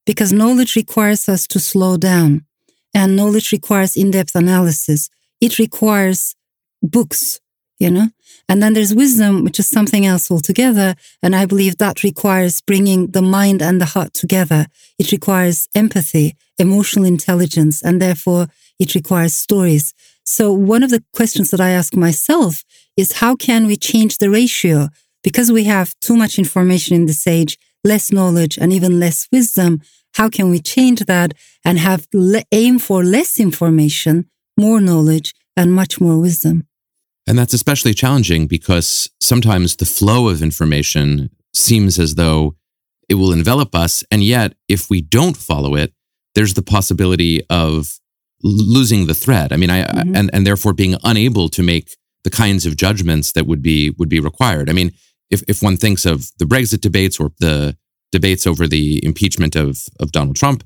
because 0.06 0.32
knowledge 0.32 0.76
requires 0.76 1.28
us 1.28 1.48
to 1.48 1.60
slow 1.60 1.98
down 1.98 2.46
and 2.94 3.16
knowledge 3.16 3.52
requires 3.52 3.98
in-depth 3.98 4.36
analysis. 4.36 5.10
It 5.42 5.60
requires 5.60 6.36
books, 6.82 7.40
you 7.80 7.92
know? 7.92 8.10
And 8.48 8.64
then 8.64 8.74
there's 8.74 8.96
wisdom, 8.96 9.44
which 9.44 9.60
is 9.60 9.68
something 9.68 10.06
else 10.06 10.32
altogether. 10.32 10.96
And 11.22 11.36
I 11.36 11.46
believe 11.46 11.78
that 11.78 12.04
requires 12.04 12.62
bringing 12.62 13.12
the 13.12 13.22
mind 13.22 13.62
and 13.62 13.80
the 13.80 13.86
heart 13.86 14.14
together. 14.14 14.66
It 14.98 15.12
requires 15.12 15.68
empathy, 15.76 16.36
emotional 16.58 17.06
intelligence, 17.06 17.84
and 17.84 18.02
therefore 18.02 18.48
it 18.80 18.96
requires 18.96 19.36
stories. 19.36 19.94
So 20.24 20.52
one 20.52 20.84
of 20.84 20.90
the 20.90 21.04
questions 21.14 21.52
that 21.52 21.62
I 21.62 21.70
ask 21.70 21.96
myself 21.96 22.64
is 22.98 23.14
how 23.14 23.36
can 23.36 23.68
we 23.68 23.76
change 23.76 24.18
the 24.18 24.30
ratio 24.30 24.90
because 25.24 25.52
we 25.52 25.66
have 25.66 25.94
too 26.02 26.16
much 26.16 26.40
information 26.40 26.96
in 26.96 27.06
this 27.06 27.28
age, 27.28 27.58
less 27.84 28.12
knowledge 28.12 28.58
and 28.58 28.72
even 28.74 29.00
less 29.00 29.28
wisdom, 29.32 29.82
how 30.14 30.30
can 30.30 30.50
we 30.50 30.60
change 30.60 31.02
that 31.06 31.34
and 31.64 31.80
have 31.80 32.08
le- 32.14 32.44
aim 32.52 32.80
for 32.80 33.04
less 33.04 33.40
information, 33.40 34.30
more 34.58 34.82
knowledge 34.82 35.34
and 35.56 35.74
much 35.74 36.02
more 36.02 36.20
wisdom? 36.20 36.68
And 37.28 37.38
that's 37.38 37.54
especially 37.54 37.94
challenging 37.94 38.48
because 38.48 39.10
sometimes 39.22 39.76
the 39.76 39.86
flow 39.86 40.30
of 40.30 40.42
information 40.42 41.30
seems 41.54 42.00
as 42.00 42.16
though 42.16 42.56
it 43.08 43.16
will 43.16 43.32
envelop 43.32 43.76
us. 43.76 44.04
And 44.10 44.24
yet, 44.24 44.54
if 44.68 44.90
we 44.90 45.02
don't 45.02 45.38
follow 45.38 45.76
it, 45.76 45.94
there's 46.36 46.54
the 46.54 46.62
possibility 46.64 47.42
of 47.50 48.00
losing 48.42 49.08
the 49.08 49.14
thread. 49.14 49.52
I 49.52 49.58
mean, 49.58 49.70
I, 49.70 49.84
mm-hmm. 49.84 50.16
and, 50.16 50.30
and 50.34 50.46
therefore 50.48 50.74
being 50.74 50.96
unable 51.04 51.50
to 51.50 51.62
make 51.62 51.96
the 52.24 52.30
kinds 52.30 52.66
of 52.66 52.76
judgments 52.76 53.32
that 53.34 53.46
would 53.46 53.62
be, 53.62 53.92
would 53.98 54.10
be 54.10 54.20
required. 54.20 54.70
I 54.70 54.74
mean, 54.74 54.92
if, 55.30 55.44
if 55.48 55.62
one 55.62 55.78
thinks 55.78 56.06
of 56.06 56.32
the 56.40 56.46
Brexit 56.46 56.82
debates 56.82 57.20
or 57.20 57.32
the 57.40 57.78
debates 58.12 58.48
over 58.48 58.68
the 58.68 59.04
impeachment 59.06 59.56
of, 59.56 59.86
of 60.00 60.12
Donald 60.12 60.36
Trump, 60.36 60.64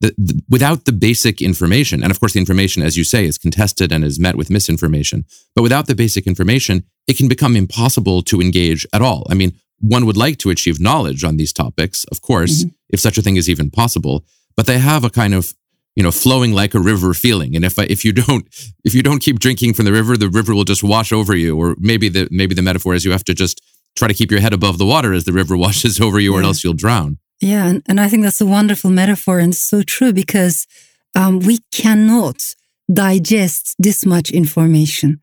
the, 0.00 0.14
the, 0.16 0.40
without 0.48 0.84
the 0.84 0.92
basic 0.92 1.42
information, 1.42 2.02
and 2.02 2.10
of 2.10 2.20
course, 2.20 2.32
the 2.32 2.38
information, 2.38 2.82
as 2.82 2.96
you 2.96 3.04
say, 3.04 3.24
is 3.24 3.36
contested 3.36 3.92
and 3.92 4.04
is 4.04 4.18
met 4.18 4.36
with 4.36 4.50
misinformation, 4.50 5.24
but 5.54 5.62
without 5.62 5.86
the 5.86 5.94
basic 5.94 6.26
information, 6.26 6.84
it 7.06 7.16
can 7.16 7.28
become 7.28 7.56
impossible 7.56 8.22
to 8.22 8.40
engage 8.40 8.86
at 8.92 9.02
all. 9.02 9.26
I 9.28 9.34
mean, 9.34 9.54
one 9.80 10.06
would 10.06 10.16
like 10.16 10.38
to 10.38 10.50
achieve 10.50 10.80
knowledge 10.80 11.24
on 11.24 11.36
these 11.36 11.52
topics, 11.52 12.04
of 12.04 12.22
course, 12.22 12.64
mm-hmm. 12.64 12.70
if 12.90 13.00
such 13.00 13.18
a 13.18 13.22
thing 13.22 13.36
is 13.36 13.48
even 13.48 13.70
possible, 13.70 14.24
but 14.56 14.66
they 14.66 14.78
have 14.78 15.04
a 15.04 15.10
kind 15.10 15.34
of 15.34 15.54
you 15.96 16.04
know 16.04 16.12
flowing 16.12 16.52
like 16.52 16.74
a 16.74 16.78
river 16.78 17.12
feeling 17.12 17.56
and 17.56 17.64
if 17.64 17.76
if 17.76 18.04
you 18.04 18.12
don't 18.22 18.46
if 18.84 18.94
you 18.94 19.02
don't 19.02 19.18
keep 19.18 19.40
drinking 19.40 19.74
from 19.74 19.84
the 19.84 19.90
river 19.92 20.16
the 20.16 20.28
river 20.28 20.54
will 20.54 20.62
just 20.62 20.84
wash 20.84 21.12
over 21.12 21.34
you 21.34 21.58
or 21.58 21.74
maybe 21.80 22.08
the 22.08 22.28
maybe 22.30 22.54
the 22.54 22.62
metaphor 22.62 22.94
is 22.94 23.04
you 23.04 23.10
have 23.10 23.24
to 23.24 23.34
just 23.34 23.60
try 23.98 24.08
to 24.08 24.14
keep 24.14 24.30
your 24.30 24.40
head 24.40 24.52
above 24.52 24.78
the 24.78 24.86
water 24.86 25.12
as 25.12 25.24
the 25.24 25.32
river 25.32 25.56
washes 25.64 26.00
over 26.00 26.18
you, 26.18 26.34
or 26.34 26.42
else 26.42 26.64
you'll 26.64 26.74
drown. 26.74 27.18
Yeah, 27.40 27.66
and, 27.66 27.82
and 27.86 28.00
I 28.00 28.08
think 28.08 28.22
that's 28.24 28.40
a 28.40 28.46
wonderful 28.46 28.90
metaphor 28.90 29.38
and 29.38 29.54
so 29.54 29.82
true 29.82 30.12
because 30.12 30.66
um, 31.14 31.38
we 31.40 31.58
cannot 31.72 32.54
digest 32.92 33.74
this 33.78 34.04
much 34.04 34.30
information. 34.30 35.20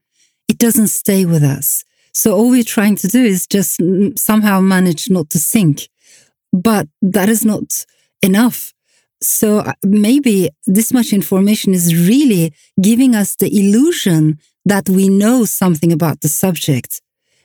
It 0.47 0.57
doesn't 0.57 0.87
stay 0.87 1.25
with 1.25 1.43
us. 1.43 1.83
So 2.13 2.33
all 2.33 2.49
we're 2.49 2.63
trying 2.63 2.95
to 2.97 3.07
do 3.07 3.23
is 3.23 3.45
just 3.45 3.81
somehow 4.15 4.61
manage 4.61 5.09
not 5.09 5.29
to 5.31 5.39
sink. 5.39 5.89
But 6.53 6.87
that 7.01 7.27
is 7.27 7.43
not 7.43 7.85
enough. 8.21 8.73
So 9.21 9.59
uh, 9.59 9.73
maybe 9.83 10.49
this 10.65 10.93
much 10.93 11.11
information 11.11 11.73
is 11.73 12.07
really 12.07 12.53
giving 12.81 13.15
us 13.15 13.35
the 13.35 13.53
illusion 13.53 14.39
that 14.65 14.87
we 14.87 15.09
know 15.09 15.43
something 15.43 15.91
about 15.91 16.21
the 16.21 16.29
subject. 16.29 17.01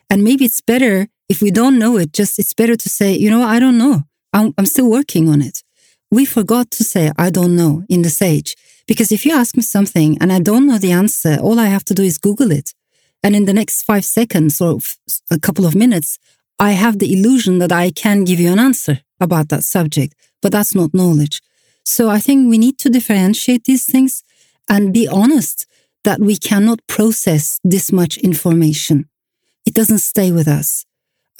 And 0.09 0.23
maybe 0.23 0.45
it's 0.45 0.61
better 0.61 1.07
if 1.31 1.41
we 1.41 1.49
don't 1.49 1.79
know 1.79 1.93
it, 1.97 2.11
just 2.11 2.37
it's 2.39 2.53
better 2.53 2.75
to 2.75 2.89
say, 2.89 3.09
you 3.23 3.29
know, 3.29 3.41
I 3.41 3.57
don't 3.63 3.77
know. 3.77 4.03
I'm, 4.33 4.53
I'm 4.57 4.65
still 4.65 4.89
working 4.89 5.29
on 5.29 5.41
it. 5.41 5.63
We 6.17 6.25
forgot 6.25 6.69
to 6.71 6.83
say, 6.83 7.09
I 7.17 7.29
don't 7.29 7.55
know 7.55 7.73
in 7.87 8.01
the 8.01 8.09
sage. 8.09 8.51
Because 8.85 9.13
if 9.13 9.25
you 9.25 9.31
ask 9.33 9.55
me 9.55 9.63
something 9.63 10.17
and 10.19 10.29
I 10.33 10.39
don't 10.39 10.67
know 10.67 10.77
the 10.77 10.91
answer, 10.91 11.37
all 11.41 11.57
I 11.57 11.67
have 11.67 11.85
to 11.85 11.93
do 11.93 12.03
is 12.03 12.17
Google 12.17 12.51
it. 12.51 12.73
And 13.23 13.33
in 13.33 13.45
the 13.45 13.53
next 13.53 13.83
five 13.83 14.03
seconds 14.03 14.59
or 14.59 14.79
a 15.29 15.39
couple 15.39 15.65
of 15.65 15.73
minutes, 15.73 16.19
I 16.59 16.71
have 16.71 16.99
the 16.99 17.13
illusion 17.13 17.59
that 17.59 17.71
I 17.71 17.91
can 17.91 18.25
give 18.25 18.41
you 18.41 18.51
an 18.51 18.59
answer 18.59 18.99
about 19.21 19.47
that 19.49 19.63
subject, 19.63 20.13
but 20.41 20.51
that's 20.51 20.75
not 20.75 20.93
knowledge. 20.93 21.41
So 21.85 22.09
I 22.09 22.19
think 22.19 22.49
we 22.49 22.57
need 22.57 22.77
to 22.79 22.89
differentiate 22.89 23.63
these 23.63 23.85
things 23.85 24.23
and 24.67 24.93
be 24.93 25.07
honest 25.07 25.65
that 26.03 26.19
we 26.19 26.35
cannot 26.35 26.85
process 26.87 27.59
this 27.63 27.91
much 27.91 28.17
information. 28.17 29.07
It 29.65 29.73
doesn't 29.73 29.99
stay 29.99 30.31
with 30.33 30.49
us. 30.49 30.85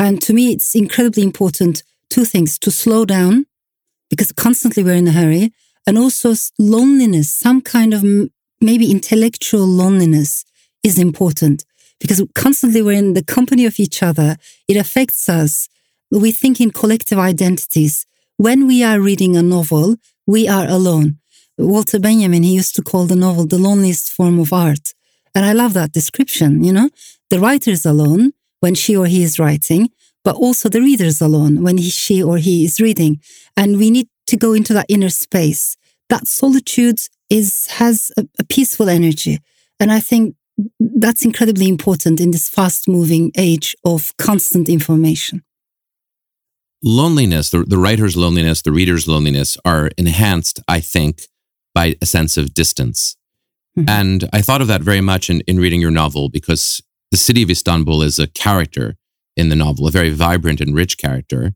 And 0.02 0.20
to 0.24 0.34
me, 0.34 0.52
it's 0.52 0.74
incredibly 0.74 1.22
important 1.22 1.84
two 2.10 2.26
things 2.26 2.58
to 2.58 2.72
slow 2.72 3.06
down 3.06 3.46
because 4.10 4.32
constantly 4.32 4.84
we're 4.84 4.96
in 4.96 5.08
a 5.08 5.12
hurry 5.12 5.54
and 5.86 5.96
also 5.96 6.34
loneliness, 6.58 7.32
some 7.32 7.62
kind 7.62 7.94
of 7.94 8.04
maybe 8.60 8.90
intellectual 8.90 9.68
loneliness 9.68 10.44
is 10.82 10.98
important 10.98 11.66
because 12.00 12.24
constantly 12.34 12.82
we're 12.82 12.98
in 12.98 13.14
the 13.14 13.24
company 13.24 13.64
of 13.68 13.80
each 13.80 14.02
other. 14.02 14.38
It 14.68 14.76
affects 14.76 15.30
us. 15.30 15.70
We 16.10 16.32
think 16.32 16.60
in 16.60 16.72
collective 16.72 17.20
identities. 17.20 18.08
When 18.38 18.66
we 18.66 18.84
are 18.84 19.00
reading 19.00 19.38
a 19.38 19.44
novel, 19.44 19.98
we 20.26 20.48
are 20.48 20.68
alone. 20.68 21.20
Walter 21.60 22.00
Benjamin, 22.00 22.42
he 22.42 22.56
used 22.56 22.76
to 22.78 22.82
call 22.82 23.06
the 23.06 23.16
novel 23.16 23.46
the 23.46 23.60
loneliest 23.60 24.10
form 24.10 24.40
of 24.40 24.52
art. 24.52 24.96
And 25.36 25.46
I 25.46 25.54
love 25.54 25.74
that 25.76 25.92
description, 25.92 26.64
you 26.64 26.74
know? 26.74 26.90
The 27.30 27.40
writer 27.40 27.70
is 27.70 27.86
alone, 27.86 28.34
when 28.62 28.74
she 28.74 28.96
or 28.96 29.06
he 29.06 29.22
is 29.22 29.38
writing, 29.38 29.90
but 30.24 30.36
also 30.36 30.70
the 30.70 30.82
reader 30.82 31.06
is 31.06 31.20
alone 31.20 31.62
when 31.62 31.78
he, 31.78 31.90
she 31.90 32.24
or 32.24 32.38
he 32.38 32.64
is 32.64 32.80
reading. 32.80 33.20
And 33.58 33.78
we 33.78 33.92
need 33.92 34.08
to 34.28 34.38
go 34.38 34.54
into 34.54 34.74
that 34.74 34.86
inner 34.88 35.10
space. 35.10 35.76
That 36.10 36.28
solitude 36.28 37.00
is, 37.30 37.68
has 37.72 38.12
a, 38.18 38.26
a 38.40 38.44
peaceful 38.46 38.88
energy. 38.90 39.40
And 39.80 39.92
I 39.92 40.00
think 40.00 40.36
that's 40.80 41.26
incredibly 41.26 41.68
important 41.68 42.20
in 42.20 42.32
this 42.32 42.50
fast 42.50 42.88
moving 42.88 43.32
age 43.38 43.76
of 43.84 44.16
constant 44.18 44.70
information. 44.70 45.44
Loneliness, 46.84 47.50
the, 47.50 47.64
the 47.64 47.78
writer's 47.78 48.16
loneliness, 48.16 48.62
the 48.62 48.72
reader's 48.72 49.08
loneliness 49.08 49.58
are 49.66 49.90
enhanced, 49.98 50.60
I 50.68 50.80
think, 50.80 51.24
by 51.74 51.96
a 52.02 52.06
sense 52.06 52.38
of 52.38 52.54
distance. 52.54 53.16
Mm-hmm. 53.78 53.90
And 53.90 54.30
I 54.34 54.42
thought 54.42 54.62
of 54.62 54.68
that 54.68 54.82
very 54.82 55.02
much 55.02 55.30
in, 55.30 55.42
in 55.42 55.58
reading 55.58 55.80
your 55.80 55.92
novel 55.92 56.30
because 56.30 56.82
the 57.12 57.18
city 57.18 57.44
of 57.44 57.50
Istanbul 57.50 58.02
is 58.02 58.18
a 58.18 58.28
character 58.28 58.96
in 59.36 59.50
the 59.50 59.56
novel, 59.56 59.88
a 59.88 59.92
very 59.92 60.10
vibrant 60.10 60.62
and 60.62 60.74
rich 60.74 60.98
character. 60.98 61.54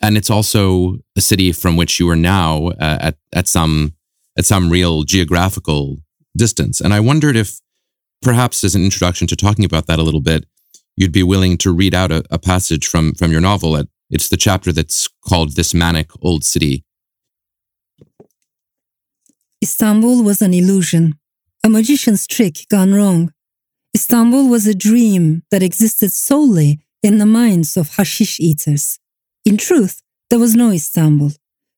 And 0.00 0.16
it's 0.16 0.30
also 0.30 0.98
a 1.16 1.20
city 1.20 1.52
from 1.52 1.76
which 1.76 1.98
you 1.98 2.08
are 2.08 2.16
now 2.16 2.68
uh, 2.68 2.98
at, 3.00 3.16
at 3.32 3.48
some 3.48 3.94
at 4.38 4.46
some 4.46 4.70
real 4.70 5.02
geographical 5.02 5.98
distance. 6.36 6.80
And 6.80 6.94
I 6.94 7.00
wondered 7.00 7.36
if 7.36 7.60
perhaps 8.22 8.64
as 8.64 8.74
an 8.74 8.84
introduction 8.84 9.26
to 9.26 9.36
talking 9.36 9.64
about 9.64 9.86
that 9.86 9.98
a 9.98 10.02
little 10.02 10.20
bit, 10.20 10.46
you'd 10.96 11.12
be 11.12 11.22
willing 11.22 11.58
to 11.58 11.72
read 11.72 11.94
out 11.94 12.12
a, 12.12 12.24
a 12.30 12.38
passage 12.38 12.86
from, 12.86 13.14
from 13.14 13.32
your 13.32 13.40
novel. 13.40 13.82
It's 14.08 14.28
the 14.28 14.36
chapter 14.36 14.72
that's 14.72 15.08
called 15.28 15.56
This 15.56 15.74
Manic 15.74 16.10
Old 16.22 16.44
City. 16.44 16.84
Istanbul 19.62 20.22
was 20.22 20.40
an 20.40 20.54
illusion, 20.54 21.18
a 21.64 21.68
magician's 21.68 22.26
trick 22.26 22.66
gone 22.70 22.94
wrong. 22.94 23.32
Istanbul 23.94 24.48
was 24.48 24.66
a 24.66 24.74
dream 24.74 25.42
that 25.50 25.62
existed 25.62 26.12
solely 26.12 26.80
in 27.02 27.18
the 27.18 27.26
minds 27.26 27.76
of 27.76 27.96
hashish 27.96 28.38
eaters. 28.38 28.98
In 29.44 29.56
truth, 29.56 30.02
there 30.28 30.38
was 30.38 30.54
no 30.54 30.70
Istanbul. 30.70 31.32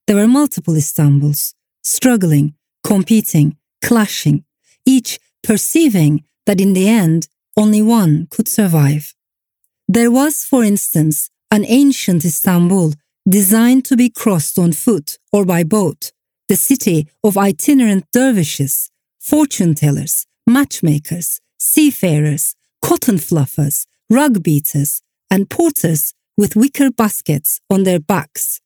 There 0.06 0.16
were 0.16 0.28
multiple 0.28 0.76
Istanbuls, 0.76 1.54
struggling, 1.82 2.54
competing, 2.84 3.56
clashing, 3.82 4.44
each 4.84 5.18
perceiving 5.42 6.24
that 6.46 6.60
in 6.60 6.72
the 6.74 6.88
end, 6.88 7.28
only 7.56 7.82
one 7.82 8.26
could 8.30 8.48
survive. 8.48 9.14
There 9.88 10.10
was, 10.10 10.44
for 10.44 10.64
instance, 10.64 11.30
an 11.50 11.64
ancient 11.66 12.24
Istanbul 12.24 12.94
designed 13.28 13.84
to 13.86 13.96
be 13.96 14.10
crossed 14.10 14.58
on 14.58 14.72
foot 14.72 15.18
or 15.32 15.44
by 15.44 15.64
boat, 15.64 16.12
the 16.48 16.56
city 16.56 17.08
of 17.22 17.38
itinerant 17.38 18.04
dervishes, 18.12 18.90
fortune 19.20 19.74
tellers, 19.74 20.26
matchmakers, 20.46 21.40
seafarers, 21.62 22.56
cotton 22.82 23.16
fluffers, 23.16 23.86
rug 24.10 24.42
beaters, 24.42 25.00
and 25.30 25.48
porters 25.48 26.12
with 26.36 26.56
wicker 26.56 26.90
baskets 26.90 27.60
on 27.70 27.84
their 27.84 28.00
backs. 28.00 28.60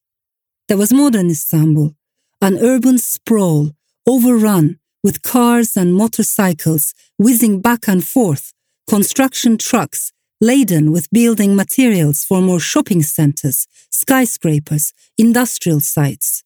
There 0.67 0.79
was 0.79 0.93
modern 0.93 1.29
Istanbul, 1.31 1.95
an 2.41 2.57
urban 2.59 2.99
sprawl 2.99 3.73
overrun 4.07 4.79
with 5.05 5.23
cars 5.23 5.77
and 5.77 5.95
motorcycles 5.95 6.95
whizzing 7.19 7.61
back 7.61 7.87
and 7.87 8.03
forth, 8.05 8.53
construction 8.89 9.59
trucks 9.59 10.11
laden 10.41 10.91
with 10.91 11.11
building 11.11 11.55
materials 11.55 12.25
for 12.25 12.41
more 12.41 12.61
shopping 12.61 13.03
centers, 13.03 13.67
skyscrapers, 13.91 14.93
industrial 15.19 15.81
sites. 15.81 16.43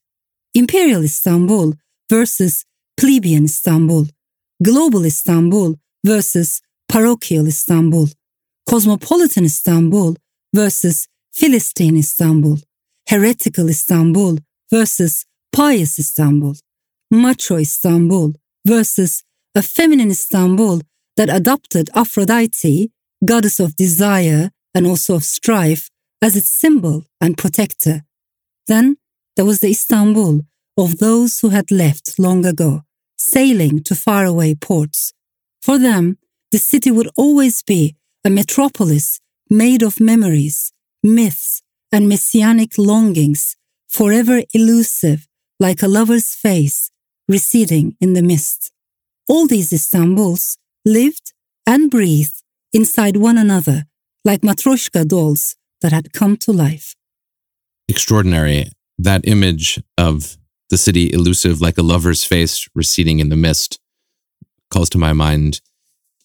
Imperial 0.55 1.05
Istanbul 1.05 1.75
versus 2.09 2.65
plebeian 2.97 3.45
Istanbul, 3.45 4.07
global 4.63 5.05
Istanbul 5.05 5.77
versus 6.05 6.61
parochial 6.89 7.47
Istanbul, 7.47 8.09
cosmopolitan 8.69 9.45
Istanbul 9.45 10.17
versus 10.55 11.09
Philistine 11.33 11.99
Istanbul, 11.99 12.59
heretical 13.09 13.69
Istanbul 13.69 14.39
versus 14.71 15.25
pious 15.53 15.99
Istanbul, 15.99 16.57
macho 17.11 17.57
Istanbul 17.57 18.35
versus 18.67 19.23
a 19.55 19.63
feminine 19.63 20.11
Istanbul 20.11 20.83
that 21.17 21.29
adopted 21.29 21.91
Aphrodite, 21.95 22.91
goddess 23.25 23.61
of 23.61 23.77
desire 23.77 24.51
and 24.75 24.87
also 24.87 25.17
of 25.17 25.25
strife, 25.25 25.91
as 26.23 26.37
its 26.37 26.57
symbol 26.57 27.05
and 27.21 27.37
protector. 27.37 28.03
Then 28.67 28.97
there 29.37 29.45
was 29.45 29.61
the 29.61 29.71
Istanbul 29.71 30.43
of 30.77 30.99
those 30.99 31.41
who 31.41 31.49
had 31.51 31.71
left 31.71 32.19
long 32.19 32.47
ago, 32.47 32.83
sailing 33.17 33.83
to 33.85 33.95
faraway 33.95 34.55
ports. 34.55 35.13
For 35.63 35.79
them, 35.79 36.19
the 36.53 36.59
city 36.59 36.91
would 36.91 37.11
always 37.17 37.63
be 37.63 37.97
a 38.25 38.31
metropolis 38.31 39.21
made 39.49 39.83
of 39.83 40.01
memories, 40.01 40.73
myths, 41.03 41.63
and 41.93 42.09
messianic 42.09 42.79
longings, 42.79 43.57
forever 43.89 44.43
elusive 44.55 45.27
like 45.59 45.83
a 45.83 45.89
lover's 45.89 46.35
face 46.35 46.91
receding 47.29 47.97
in 48.01 48.15
the 48.15 48.23
mist. 48.23 48.73
All 49.29 49.47
these 49.47 49.73
Istanbuls 49.73 50.57
lived 50.85 51.33
and 51.67 51.91
breathed 51.91 52.43
inside 52.73 53.17
one 53.17 53.39
another 53.39 53.85
like 54.25 54.43
matryoshka 54.43 55.07
dolls 55.07 55.57
that 55.83 55.93
had 55.93 56.13
come 56.13 56.37
to 56.39 56.53
life. 56.53 56.95
Extraordinary. 57.89 58.71
That 58.99 59.27
image 59.27 59.83
of 59.97 60.37
the 60.69 60.79
city 60.79 61.13
elusive 61.13 61.61
like 61.61 61.79
a 61.79 61.83
lover's 61.83 62.23
face 62.25 62.69
receding 62.75 63.19
in 63.19 63.29
the 63.29 63.37
mist 63.37 63.80
calls 64.71 64.91
to 64.91 64.99
my 64.99 65.13
mind 65.13 65.61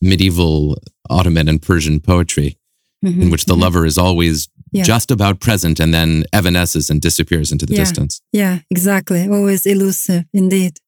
medieval 0.01 0.77
Ottoman 1.09 1.47
and 1.47 1.61
Persian 1.61 1.99
poetry, 1.99 2.57
mm-hmm, 3.03 3.21
in 3.21 3.29
which 3.31 3.45
the 3.45 3.53
mm-hmm. 3.53 3.63
lover 3.63 3.85
is 3.85 3.97
always 3.97 4.49
yeah. 4.71 4.83
just 4.83 5.11
about 5.11 5.39
present 5.39 5.79
and 5.79 5.93
then 5.93 6.23
evanesces 6.33 6.89
and 6.89 7.01
disappears 7.01 7.51
into 7.51 7.65
the 7.65 7.73
yeah. 7.73 7.79
distance. 7.79 8.21
Yeah, 8.31 8.59
exactly. 8.69 9.27
Always 9.27 9.65
elusive, 9.65 10.25
indeed. 10.33 10.79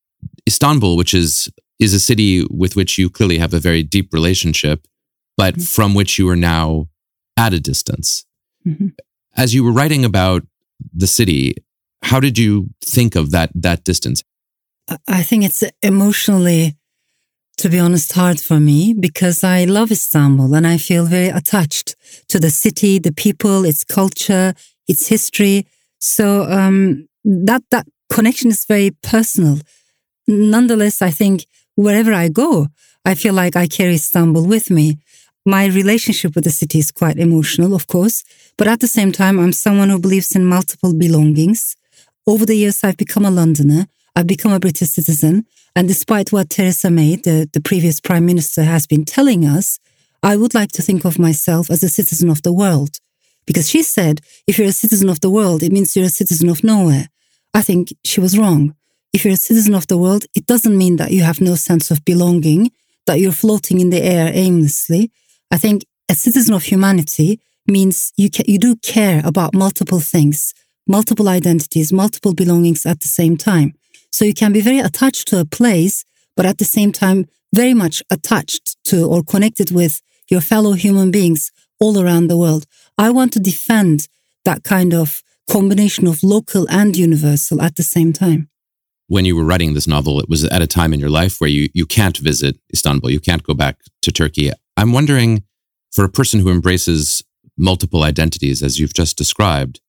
Istanbul, 0.48 0.98
which 0.98 1.14
is 1.14 1.50
is 1.80 1.94
a 1.94 2.00
city 2.00 2.46
with 2.50 2.76
which 2.76 2.98
you 2.98 3.10
clearly 3.10 3.38
have 3.38 3.54
a 3.54 3.60
very 3.60 3.84
deep 3.84 4.14
relationship, 4.14 4.88
but 5.36 5.54
mm-hmm. 5.54 5.64
from 5.64 5.94
which 5.94 6.18
you 6.18 6.28
are 6.30 6.36
now 6.36 6.88
at 7.38 7.54
a 7.54 7.60
distance. 7.60 8.26
Mm-hmm. 8.66 8.88
As 9.36 9.54
you 9.54 9.64
were 9.64 9.72
writing 9.72 10.04
about 10.04 10.44
the 10.94 11.06
city, 11.08 11.56
how 12.02 12.20
did 12.20 12.38
you 12.38 12.70
think 12.82 13.16
of 13.16 13.32
that 13.32 13.52
that 13.54 13.84
distance? 13.84 14.24
I 15.08 15.22
think 15.22 15.44
it's 15.44 15.64
emotionally 15.82 16.77
to 17.58 17.70
be 17.70 17.80
honest, 17.80 18.12
hard 18.14 18.40
for 18.40 18.60
me 18.60 18.94
because 18.94 19.44
I 19.44 19.66
love 19.66 19.92
Istanbul 19.92 20.54
and 20.54 20.68
I 20.68 20.78
feel 20.78 21.06
very 21.06 21.30
attached 21.30 21.96
to 22.30 22.40
the 22.40 22.52
city, 22.52 23.00
the 23.00 23.12
people, 23.12 23.66
its 23.66 23.84
culture, 23.84 24.54
its 24.88 25.08
history. 25.08 25.66
So 26.00 26.44
um, 26.44 27.08
that 27.24 27.64
that 27.72 27.88
connection 28.10 28.52
is 28.52 28.66
very 28.66 28.92
personal. 28.92 29.60
Nonetheless, 30.28 31.02
I 31.02 31.10
think 31.10 31.46
wherever 31.76 32.14
I 32.14 32.30
go, 32.30 32.68
I 33.04 33.16
feel 33.16 33.34
like 33.34 33.56
I 33.56 33.68
carry 33.68 33.96
Istanbul 33.96 34.46
with 34.46 34.70
me. 34.70 35.00
My 35.46 35.66
relationship 35.66 36.36
with 36.36 36.44
the 36.44 36.52
city 36.52 36.78
is 36.80 36.92
quite 36.92 37.18
emotional, 37.18 37.74
of 37.74 37.88
course, 37.88 38.24
but 38.58 38.68
at 38.68 38.82
the 38.82 38.88
same 38.88 39.12
time, 39.12 39.40
I'm 39.40 39.54
someone 39.54 39.90
who 39.90 40.00
believes 40.00 40.36
in 40.36 40.46
multiple 40.46 40.94
belongings. 40.94 41.76
Over 42.28 42.46
the 42.46 42.56
years, 42.56 42.84
I've 42.84 42.98
become 42.98 43.26
a 43.26 43.32
Londoner. 43.32 43.88
I've 44.16 44.28
become 44.28 44.52
a 44.52 44.60
British 44.60 44.90
citizen. 44.90 45.46
And 45.78 45.88
despite 45.88 46.32
what 46.32 46.50
Theresa 46.50 46.90
May, 46.90 47.18
the, 47.18 47.48
the 47.54 47.62
previous 47.62 48.00
prime 48.00 48.26
minister, 48.26 48.64
has 48.64 48.88
been 48.88 49.06
telling 49.06 49.46
us, 49.46 49.78
I 50.24 50.36
would 50.36 50.56
like 50.56 50.72
to 50.72 50.82
think 50.82 51.06
of 51.06 51.20
myself 51.20 51.70
as 51.70 51.84
a 51.84 51.88
citizen 51.88 52.32
of 52.32 52.42
the 52.42 52.52
world. 52.52 52.98
Because 53.46 53.70
she 53.70 53.84
said, 53.84 54.22
if 54.48 54.58
you're 54.58 54.70
a 54.70 54.72
citizen 54.72 55.08
of 55.08 55.20
the 55.20 55.30
world, 55.30 55.62
it 55.62 55.72
means 55.72 55.96
you're 55.96 56.06
a 56.06 56.10
citizen 56.10 56.50
of 56.50 56.64
nowhere. 56.64 57.10
I 57.54 57.62
think 57.62 57.94
she 58.04 58.20
was 58.20 58.40
wrong. 58.40 58.74
If 59.14 59.24
you're 59.24 59.36
a 59.36 59.38
citizen 59.38 59.76
of 59.76 59.86
the 59.86 60.00
world, 60.00 60.26
it 60.34 60.48
doesn't 60.48 60.76
mean 60.76 60.96
that 60.96 61.12
you 61.12 61.22
have 61.22 61.40
no 61.40 61.54
sense 61.54 61.92
of 61.92 62.04
belonging, 62.04 62.72
that 63.06 63.20
you're 63.20 63.32
floating 63.32 63.80
in 63.80 63.92
the 63.92 64.02
air 64.02 64.32
aimlessly. 64.34 65.12
I 65.52 65.60
think 65.60 65.86
a 66.10 66.16
citizen 66.16 66.56
of 66.56 66.64
humanity 66.64 67.40
means 67.68 68.14
you, 68.18 68.32
ca- 68.32 68.46
you 68.48 68.58
do 68.58 68.78
care 68.78 69.22
about 69.24 69.54
multiple 69.54 70.00
things, 70.00 70.56
multiple 70.88 71.30
identities, 71.30 71.94
multiple 71.94 72.34
belongings 72.34 72.84
at 72.88 73.02
the 73.02 73.08
same 73.08 73.38
time. 73.38 73.76
So 74.18 74.26
you 74.26 74.34
can 74.34 74.52
be 74.52 74.62
very 74.62 74.80
attached 74.80 75.28
to 75.28 75.40
a 75.40 75.46
place, 75.46 76.04
but 76.36 76.48
at 76.48 76.58
the 76.58 76.66
same 76.66 76.92
time, 76.92 77.28
very 77.54 77.76
much 77.76 78.02
attached 78.10 78.76
to 78.86 79.06
or 79.06 79.22
connected 79.22 79.70
with 79.70 80.02
your 80.28 80.42
fellow 80.42 80.74
human 80.74 81.12
beings 81.12 81.52
all 81.80 82.02
around 82.02 82.26
the 82.26 82.36
world. 82.36 82.66
I 82.98 83.12
want 83.12 83.32
to 83.34 83.40
defend 83.40 84.08
that 84.44 84.64
kind 84.64 84.92
of 84.92 85.22
combination 85.48 86.08
of 86.08 86.24
local 86.24 86.66
and 86.68 86.98
universal 86.98 87.62
at 87.62 87.76
the 87.76 87.84
same 87.84 88.12
time. 88.12 88.50
When 89.06 89.26
you 89.26 89.36
were 89.36 89.44
writing 89.44 89.76
this 89.76 89.86
novel, 89.86 90.20
it 90.20 90.28
was 90.28 90.46
at 90.46 90.64
a 90.64 90.68
time 90.68 90.96
in 90.96 91.00
your 91.00 91.12
life 91.12 91.40
where 91.40 91.52
you, 91.52 91.70
you 91.76 91.86
can't 91.86 92.18
visit 92.18 92.58
Istanbul, 92.74 93.12
you 93.12 93.20
can't 93.20 93.44
go 93.44 93.54
back 93.54 93.82
to 94.02 94.12
Turkey. 94.12 94.50
I'm 94.76 94.94
wondering, 94.94 95.44
for 95.92 96.04
a 96.04 96.10
person 96.10 96.40
who 96.40 96.50
embraces 96.50 97.24
multiple 97.56 98.02
identities, 98.02 98.64
as 98.64 98.80
you've 98.80 98.96
just 98.96 99.16
described, 99.16 99.80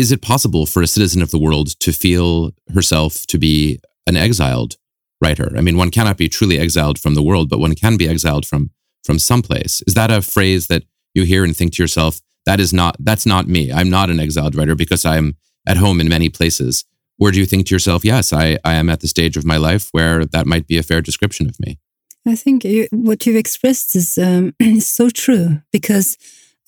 is 0.00 0.10
it 0.10 0.22
possible 0.22 0.64
for 0.64 0.80
a 0.80 0.86
citizen 0.86 1.20
of 1.20 1.30
the 1.30 1.38
world 1.38 1.78
to 1.78 1.92
feel 1.92 2.52
herself 2.72 3.26
to 3.26 3.36
be 3.36 3.78
an 4.06 4.16
exiled 4.16 4.76
writer? 5.20 5.52
I 5.54 5.60
mean, 5.60 5.76
one 5.76 5.90
cannot 5.90 6.16
be 6.16 6.26
truly 6.26 6.58
exiled 6.58 6.98
from 6.98 7.14
the 7.14 7.22
world, 7.22 7.50
but 7.50 7.60
one 7.60 7.74
can 7.74 7.98
be 7.98 8.08
exiled 8.08 8.46
from 8.46 8.70
from 9.04 9.18
someplace. 9.18 9.82
Is 9.86 9.94
that 9.94 10.10
a 10.10 10.22
phrase 10.22 10.68
that 10.68 10.84
you 11.14 11.24
hear 11.24 11.44
and 11.44 11.54
think 11.54 11.74
to 11.74 11.82
yourself, 11.82 12.20
that 12.46 12.60
is 12.60 12.72
not 12.72 12.96
that's 12.98 13.26
not 13.26 13.46
me. 13.46 13.70
I'm 13.70 13.90
not 13.90 14.08
an 14.08 14.20
exiled 14.20 14.54
writer 14.54 14.74
because 14.74 15.04
I'm 15.04 15.36
at 15.66 15.76
home 15.76 16.00
in 16.00 16.08
many 16.08 16.30
places. 16.30 16.86
Or 17.18 17.30
do 17.30 17.38
you 17.38 17.44
think 17.44 17.66
to 17.66 17.74
yourself, 17.74 18.02
yes, 18.02 18.32
I, 18.32 18.58
I 18.64 18.74
am 18.74 18.88
at 18.88 19.00
the 19.00 19.08
stage 19.08 19.36
of 19.36 19.44
my 19.44 19.58
life 19.58 19.90
where 19.92 20.24
that 20.24 20.46
might 20.46 20.66
be 20.66 20.78
a 20.78 20.82
fair 20.82 21.02
description 21.02 21.46
of 21.46 21.60
me? 21.60 21.78
I 22.26 22.34
think 22.34 22.64
you, 22.64 22.88
what 22.90 23.26
you've 23.26 23.36
expressed 23.36 23.94
is, 23.94 24.16
um, 24.16 24.54
is 24.58 24.88
so 24.98 25.10
true 25.10 25.60
because 25.70 26.16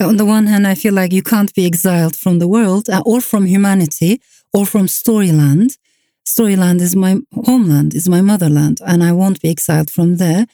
on 0.00 0.16
the 0.16 0.24
one 0.24 0.46
hand, 0.46 0.66
I 0.66 0.74
feel 0.74 0.94
like 0.94 1.12
you 1.12 1.22
can't 1.22 1.54
be 1.54 1.66
exiled 1.66 2.16
from 2.16 2.38
the 2.38 2.48
world 2.48 2.88
uh, 2.88 3.02
or 3.04 3.20
from 3.20 3.46
humanity 3.46 4.20
or 4.52 4.66
from 4.66 4.86
Storyland. 4.86 5.78
Storyland 6.26 6.80
is 6.80 6.94
my 6.94 7.18
homeland, 7.44 7.94
is 7.94 8.08
my 8.08 8.20
motherland, 8.20 8.78
and 8.86 9.02
I 9.02 9.12
won't 9.12 9.40
be 9.40 9.50
exiled 9.50 9.90
from 9.90 10.16
there. 10.16 10.46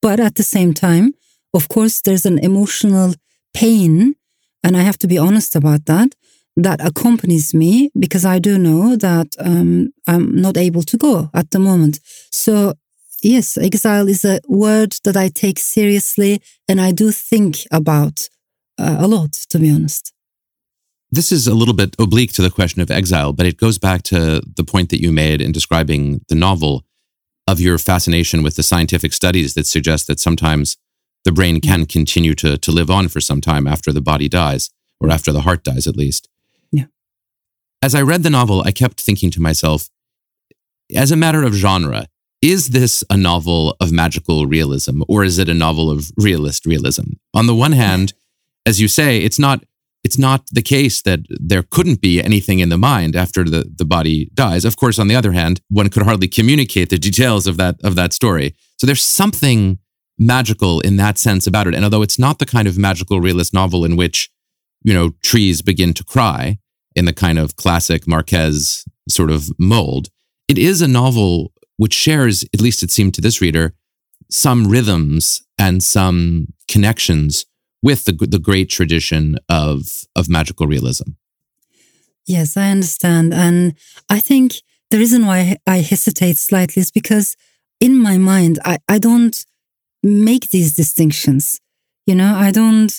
But 0.00 0.20
at 0.20 0.36
the 0.36 0.42
same 0.42 0.72
time, 0.72 1.14
of 1.54 1.68
course, 1.68 2.00
there's 2.00 2.26
an 2.26 2.38
emotional 2.38 3.14
pain, 3.54 4.14
and 4.62 4.76
I 4.76 4.82
have 4.82 4.98
to 4.98 5.06
be 5.06 5.18
honest 5.18 5.56
about 5.56 5.86
that, 5.86 6.14
that 6.56 6.80
accompanies 6.84 7.54
me 7.54 7.90
because 7.98 8.24
I 8.24 8.38
do 8.38 8.58
know 8.58 8.96
that 8.96 9.28
um, 9.38 9.92
I'm 10.06 10.34
not 10.40 10.56
able 10.56 10.82
to 10.82 10.96
go 10.96 11.30
at 11.34 11.50
the 11.50 11.58
moment. 11.58 12.00
So, 12.30 12.74
yes, 13.22 13.58
exile 13.58 14.08
is 14.08 14.24
a 14.24 14.40
word 14.48 14.94
that 15.04 15.16
I 15.16 15.28
take 15.28 15.58
seriously 15.58 16.40
and 16.68 16.80
I 16.80 16.92
do 16.92 17.10
think 17.10 17.58
about 17.70 18.28
uh, 18.78 18.96
a 19.00 19.06
lot, 19.06 19.32
to 19.32 19.58
be 19.58 19.70
honest. 19.70 20.12
This 21.10 21.30
is 21.30 21.46
a 21.46 21.54
little 21.54 21.74
bit 21.74 21.94
oblique 21.98 22.32
to 22.32 22.42
the 22.42 22.50
question 22.50 22.82
of 22.82 22.90
exile, 22.90 23.32
but 23.32 23.46
it 23.46 23.56
goes 23.56 23.78
back 23.78 24.02
to 24.04 24.42
the 24.56 24.64
point 24.64 24.90
that 24.90 25.00
you 25.00 25.12
made 25.12 25.40
in 25.40 25.52
describing 25.52 26.20
the 26.28 26.34
novel 26.34 26.84
of 27.46 27.60
your 27.60 27.78
fascination 27.78 28.42
with 28.42 28.56
the 28.56 28.62
scientific 28.62 29.12
studies 29.12 29.54
that 29.54 29.66
suggest 29.66 30.08
that 30.08 30.18
sometimes 30.18 30.76
the 31.24 31.32
brain 31.32 31.60
can 31.60 31.86
continue 31.86 32.34
to, 32.34 32.56
to 32.58 32.72
live 32.72 32.90
on 32.90 33.08
for 33.08 33.20
some 33.20 33.40
time 33.40 33.66
after 33.66 33.92
the 33.92 34.00
body 34.00 34.28
dies, 34.28 34.70
or 35.00 35.10
after 35.10 35.32
the 35.32 35.42
heart 35.42 35.62
dies 35.62 35.86
at 35.86 35.96
least. 35.96 36.28
Yeah. 36.72 36.86
As 37.82 37.94
I 37.94 38.02
read 38.02 38.22
the 38.22 38.30
novel, 38.30 38.62
I 38.62 38.72
kept 38.72 39.00
thinking 39.00 39.30
to 39.32 39.40
myself, 39.40 39.88
as 40.94 41.10
a 41.10 41.16
matter 41.16 41.42
of 41.44 41.54
genre, 41.54 42.06
is 42.42 42.68
this 42.68 43.02
a 43.10 43.16
novel 43.16 43.76
of 43.80 43.92
magical 43.92 44.46
realism 44.46 45.02
or 45.08 45.24
is 45.24 45.38
it 45.38 45.48
a 45.48 45.54
novel 45.54 45.90
of 45.90 46.10
realist 46.16 46.66
realism? 46.66 47.14
On 47.34 47.46
the 47.46 47.54
one 47.54 47.72
hand, 47.72 48.12
as 48.66 48.80
you 48.80 48.88
say, 48.88 49.18
it's 49.18 49.38
not 49.38 49.64
it's 50.04 50.18
not 50.18 50.46
the 50.52 50.62
case 50.62 51.02
that 51.02 51.20
there 51.28 51.64
couldn't 51.64 52.00
be 52.00 52.22
anything 52.22 52.60
in 52.60 52.68
the 52.68 52.78
mind 52.78 53.16
after 53.16 53.42
the, 53.42 53.68
the 53.74 53.84
body 53.84 54.30
dies. 54.34 54.64
Of 54.64 54.76
course, 54.76 55.00
on 55.00 55.08
the 55.08 55.16
other 55.16 55.32
hand, 55.32 55.60
one 55.68 55.88
could 55.88 56.04
hardly 56.04 56.28
communicate 56.28 56.90
the 56.90 56.98
details 56.98 57.46
of 57.46 57.56
that 57.56 57.76
of 57.82 57.94
that 57.96 58.12
story. 58.12 58.54
So 58.78 58.86
there's 58.86 59.02
something 59.02 59.78
magical 60.18 60.80
in 60.80 60.96
that 60.96 61.18
sense 61.18 61.46
about 61.46 61.66
it. 61.66 61.74
And 61.74 61.84
although 61.84 62.02
it's 62.02 62.18
not 62.18 62.38
the 62.38 62.46
kind 62.46 62.68
of 62.68 62.78
magical 62.78 63.20
realist 63.20 63.52
novel 63.52 63.84
in 63.84 63.96
which, 63.96 64.30
you 64.82 64.94
know, 64.94 65.10
trees 65.22 65.62
begin 65.62 65.92
to 65.94 66.04
cry 66.04 66.58
in 66.94 67.04
the 67.04 67.12
kind 67.12 67.38
of 67.38 67.56
classic 67.56 68.06
Marquez 68.06 68.84
sort 69.08 69.30
of 69.30 69.50
mold, 69.58 70.08
it 70.48 70.56
is 70.56 70.80
a 70.80 70.88
novel 70.88 71.52
which 71.76 71.92
shares, 71.92 72.44
at 72.54 72.60
least 72.60 72.82
it 72.82 72.90
seemed 72.90 73.14
to 73.14 73.20
this 73.20 73.40
reader, 73.40 73.74
some 74.30 74.66
rhythms 74.68 75.42
and 75.58 75.82
some 75.82 76.48
connections 76.68 77.44
with 77.82 78.04
the, 78.04 78.12
the 78.12 78.38
great 78.38 78.68
tradition 78.68 79.38
of, 79.48 80.04
of 80.14 80.28
magical 80.28 80.66
realism. 80.66 81.10
Yes, 82.26 82.56
I 82.56 82.70
understand. 82.70 83.32
And 83.32 83.74
I 84.10 84.18
think 84.18 84.54
the 84.90 84.98
reason 84.98 85.26
why 85.26 85.58
I 85.66 85.78
hesitate 85.78 86.38
slightly 86.38 86.80
is 86.80 86.90
because 86.90 87.36
in 87.80 87.98
my 87.98 88.18
mind, 88.18 88.58
I, 88.64 88.78
I 88.88 88.98
don't 88.98 89.44
make 90.02 90.50
these 90.50 90.74
distinctions. 90.74 91.60
You 92.06 92.14
know, 92.14 92.34
I 92.34 92.50
don't 92.50 92.92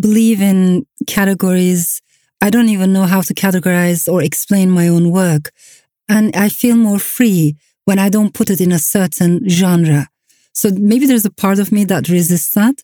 believe 0.00 0.40
in 0.40 0.86
categories. 1.06 2.00
I 2.40 2.50
don't 2.50 2.68
even 2.68 2.92
know 2.92 3.04
how 3.04 3.22
to 3.22 3.34
categorize 3.34 4.10
or 4.10 4.22
explain 4.22 4.70
my 4.70 4.88
own 4.88 5.10
work. 5.10 5.50
And 6.08 6.34
I 6.36 6.48
feel 6.48 6.76
more 6.76 6.98
free 6.98 7.56
when 7.84 7.98
I 7.98 8.08
don't 8.08 8.34
put 8.34 8.50
it 8.50 8.60
in 8.60 8.72
a 8.72 8.78
certain 8.78 9.48
genre. 9.48 10.08
So 10.52 10.70
maybe 10.70 11.06
there's 11.06 11.24
a 11.24 11.30
part 11.30 11.58
of 11.58 11.72
me 11.72 11.84
that 11.86 12.08
resists 12.08 12.54
that. 12.54 12.82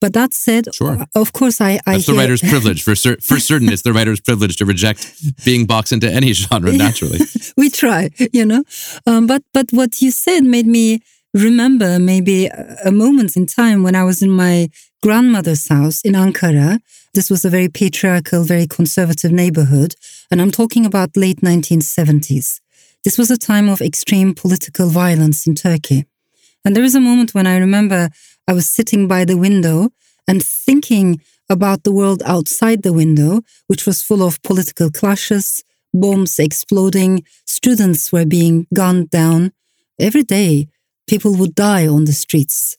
But 0.00 0.14
that 0.14 0.32
said, 0.32 0.74
sure. 0.74 1.04
of 1.14 1.32
course, 1.32 1.60
I. 1.60 1.72
I 1.86 1.92
That's 1.92 2.06
hear... 2.06 2.14
the 2.14 2.20
writer's 2.20 2.40
privilege. 2.54 2.82
For, 2.82 2.94
cer- 2.94 3.18
for 3.20 3.38
certain, 3.38 3.68
it's 3.68 3.82
the 3.82 3.92
writer's 3.92 4.20
privilege 4.20 4.56
to 4.56 4.64
reject 4.64 5.06
being 5.44 5.66
boxed 5.66 5.92
into 5.92 6.10
any 6.10 6.32
genre 6.32 6.72
naturally. 6.72 7.20
we 7.56 7.68
try, 7.68 8.10
you 8.32 8.46
know. 8.46 8.64
Um, 9.06 9.26
but 9.26 9.42
but 9.52 9.66
what 9.72 10.00
you 10.00 10.10
said 10.10 10.44
made 10.44 10.66
me 10.66 11.00
remember 11.34 11.98
maybe 11.98 12.46
a 12.84 12.90
moment 12.90 13.36
in 13.36 13.46
time 13.46 13.82
when 13.82 13.94
I 13.94 14.04
was 14.04 14.22
in 14.22 14.30
my 14.30 14.68
grandmother's 15.02 15.68
house 15.68 16.00
in 16.02 16.14
Ankara. 16.14 16.80
This 17.12 17.28
was 17.28 17.44
a 17.44 17.50
very 17.50 17.68
patriarchal, 17.68 18.44
very 18.44 18.66
conservative 18.66 19.32
neighborhood. 19.32 19.96
And 20.30 20.40
I'm 20.40 20.50
talking 20.50 20.86
about 20.86 21.16
late 21.16 21.40
1970s. 21.40 22.60
This 23.02 23.18
was 23.18 23.30
a 23.30 23.38
time 23.38 23.68
of 23.68 23.80
extreme 23.80 24.34
political 24.34 24.88
violence 24.88 25.46
in 25.46 25.54
Turkey. 25.54 26.04
And 26.64 26.76
there 26.76 26.84
is 26.84 26.94
a 26.94 27.00
moment 27.00 27.34
when 27.34 27.46
I 27.46 27.56
remember 27.56 28.10
I 28.50 28.52
was 28.52 28.68
sitting 28.68 29.06
by 29.06 29.24
the 29.24 29.36
window 29.36 29.90
and 30.26 30.44
thinking 30.44 31.20
about 31.48 31.84
the 31.84 31.92
world 31.92 32.20
outside 32.26 32.82
the 32.82 32.92
window, 32.92 33.42
which 33.68 33.86
was 33.86 34.02
full 34.02 34.24
of 34.24 34.42
political 34.42 34.90
clashes, 34.90 35.62
bombs 35.94 36.36
exploding, 36.40 37.22
students 37.46 38.10
were 38.10 38.26
being 38.26 38.66
gunned 38.74 39.08
down. 39.10 39.52
Every 40.00 40.24
day, 40.24 40.66
people 41.06 41.36
would 41.36 41.54
die 41.54 41.86
on 41.86 42.06
the 42.06 42.12
streets. 42.12 42.76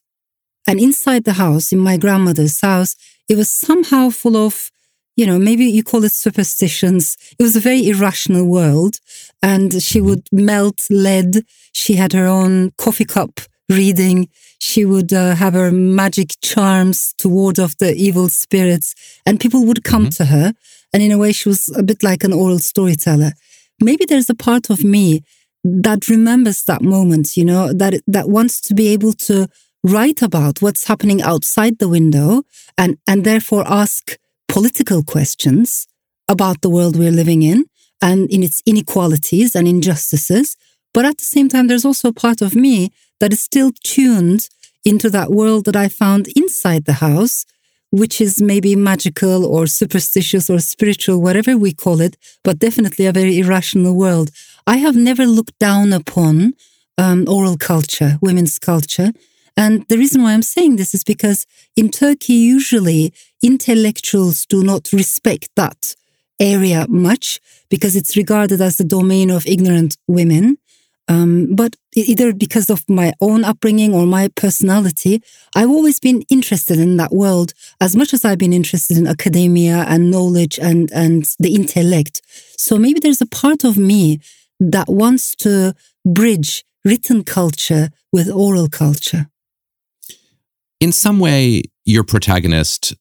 And 0.66 0.78
inside 0.78 1.24
the 1.24 1.40
house, 1.44 1.72
in 1.72 1.78
my 1.78 1.96
grandmother's 1.96 2.60
house, 2.60 2.94
it 3.26 3.38
was 3.38 3.50
somehow 3.50 4.10
full 4.10 4.36
of, 4.36 4.70
you 5.16 5.24
know, 5.24 5.38
maybe 5.38 5.64
you 5.64 5.82
call 5.82 6.04
it 6.04 6.12
superstitions. 6.12 7.16
It 7.38 7.42
was 7.42 7.56
a 7.56 7.60
very 7.60 7.88
irrational 7.88 8.44
world. 8.46 8.98
And 9.42 9.82
she 9.82 10.00
mm-hmm. 10.00 10.08
would 10.08 10.28
melt 10.32 10.82
lead. 10.90 11.46
She 11.72 11.94
had 11.94 12.12
her 12.12 12.26
own 12.26 12.72
coffee 12.76 13.06
cup 13.06 13.40
reading. 13.70 14.28
She 14.64 14.84
would 14.84 15.12
uh, 15.12 15.34
have 15.34 15.54
her 15.54 15.72
magic 15.72 16.36
charms 16.40 17.14
to 17.18 17.28
ward 17.28 17.58
off 17.58 17.76
the 17.78 17.96
evil 17.96 18.28
spirits. 18.28 18.94
And 19.26 19.40
people 19.40 19.66
would 19.66 19.82
come 19.82 20.04
mm-hmm. 20.04 20.22
to 20.22 20.24
her. 20.26 20.52
And 20.92 21.02
in 21.02 21.10
a 21.10 21.18
way, 21.18 21.32
she 21.32 21.48
was 21.48 21.68
a 21.76 21.82
bit 21.82 22.04
like 22.04 22.22
an 22.22 22.32
oral 22.32 22.60
storyteller. 22.60 23.32
Maybe 23.80 24.04
there's 24.04 24.30
a 24.30 24.36
part 24.36 24.70
of 24.70 24.84
me 24.84 25.24
that 25.64 26.08
remembers 26.08 26.62
that 26.66 26.80
moment, 26.80 27.36
you 27.36 27.44
know, 27.44 27.72
that, 27.72 28.02
that 28.06 28.28
wants 28.28 28.60
to 28.60 28.72
be 28.72 28.86
able 28.86 29.14
to 29.14 29.48
write 29.82 30.22
about 30.22 30.62
what's 30.62 30.86
happening 30.86 31.20
outside 31.22 31.80
the 31.80 31.88
window 31.88 32.44
and, 32.78 32.98
and 33.08 33.24
therefore 33.24 33.64
ask 33.66 34.16
political 34.46 35.02
questions 35.02 35.88
about 36.28 36.60
the 36.60 36.70
world 36.70 36.96
we're 36.96 37.10
living 37.10 37.42
in 37.42 37.64
and 38.00 38.30
in 38.30 38.44
its 38.44 38.62
inequalities 38.64 39.56
and 39.56 39.66
injustices. 39.66 40.56
But 40.94 41.04
at 41.04 41.18
the 41.18 41.24
same 41.24 41.48
time, 41.48 41.66
there's 41.66 41.84
also 41.84 42.08
a 42.08 42.12
part 42.12 42.42
of 42.42 42.54
me 42.54 42.90
that 43.20 43.32
is 43.32 43.40
still 43.40 43.72
tuned 43.82 44.48
into 44.84 45.08
that 45.10 45.30
world 45.30 45.64
that 45.64 45.76
I 45.76 45.88
found 45.88 46.28
inside 46.36 46.84
the 46.84 46.94
house 46.94 47.46
which 47.92 48.22
is 48.22 48.40
maybe 48.40 48.74
magical 48.74 49.44
or 49.44 49.66
superstitious 49.66 50.48
or 50.48 50.58
spiritual, 50.58 51.20
whatever 51.20 51.58
we 51.58 51.72
call 51.72 52.00
it, 52.00 52.16
but 52.42 52.58
definitely 52.58 53.04
a 53.04 53.12
very 53.12 53.38
irrational 53.38 53.94
world. 53.94 54.30
I 54.66 54.78
have 54.78 54.96
never 54.96 55.26
looked 55.26 55.58
down 55.58 55.92
upon 55.92 56.54
um, 56.96 57.26
oral 57.28 57.58
culture, 57.58 58.18
women's 58.22 58.58
culture. 58.58 59.12
And 59.58 59.86
the 59.88 59.98
reason 59.98 60.22
why 60.22 60.32
I'm 60.32 60.42
saying 60.42 60.76
this 60.76 60.94
is 60.94 61.04
because 61.04 61.44
in 61.76 61.90
Turkey, 61.90 62.32
usually 62.32 63.12
intellectuals 63.42 64.46
do 64.46 64.64
not 64.64 64.90
respect 64.90 65.50
that 65.56 65.94
area 66.40 66.86
much 66.88 67.40
because 67.68 67.94
it's 67.94 68.16
regarded 68.16 68.62
as 68.62 68.76
the 68.76 68.84
domain 68.84 69.30
of 69.30 69.46
ignorant 69.46 69.98
women. 70.08 70.56
Um, 71.08 71.54
but 71.54 71.76
either 71.94 72.32
because 72.32 72.70
of 72.70 72.88
my 72.88 73.12
own 73.20 73.44
upbringing 73.44 73.92
or 73.92 74.06
my 74.06 74.28
personality, 74.28 75.22
I've 75.54 75.68
always 75.68 75.98
been 75.98 76.22
interested 76.30 76.78
in 76.78 76.96
that 76.96 77.12
world 77.12 77.52
as 77.80 77.96
much 77.96 78.14
as 78.14 78.24
I've 78.24 78.38
been 78.38 78.52
interested 78.52 78.96
in 78.96 79.06
academia 79.06 79.84
and 79.88 80.10
knowledge 80.10 80.58
and, 80.58 80.90
and 80.92 81.28
the 81.38 81.54
intellect. 81.54 82.22
So 82.56 82.78
maybe 82.78 83.00
there's 83.00 83.20
a 83.20 83.26
part 83.26 83.64
of 83.64 83.76
me 83.76 84.20
that 84.60 84.88
wants 84.88 85.34
to 85.36 85.74
bridge 86.04 86.64
written 86.84 87.24
culture 87.24 87.90
with 88.12 88.30
oral 88.30 88.68
culture. 88.68 89.28
In 90.80 90.92
some 90.92 91.18
way, 91.18 91.62
your 91.84 92.04
protagonist, 92.04 92.94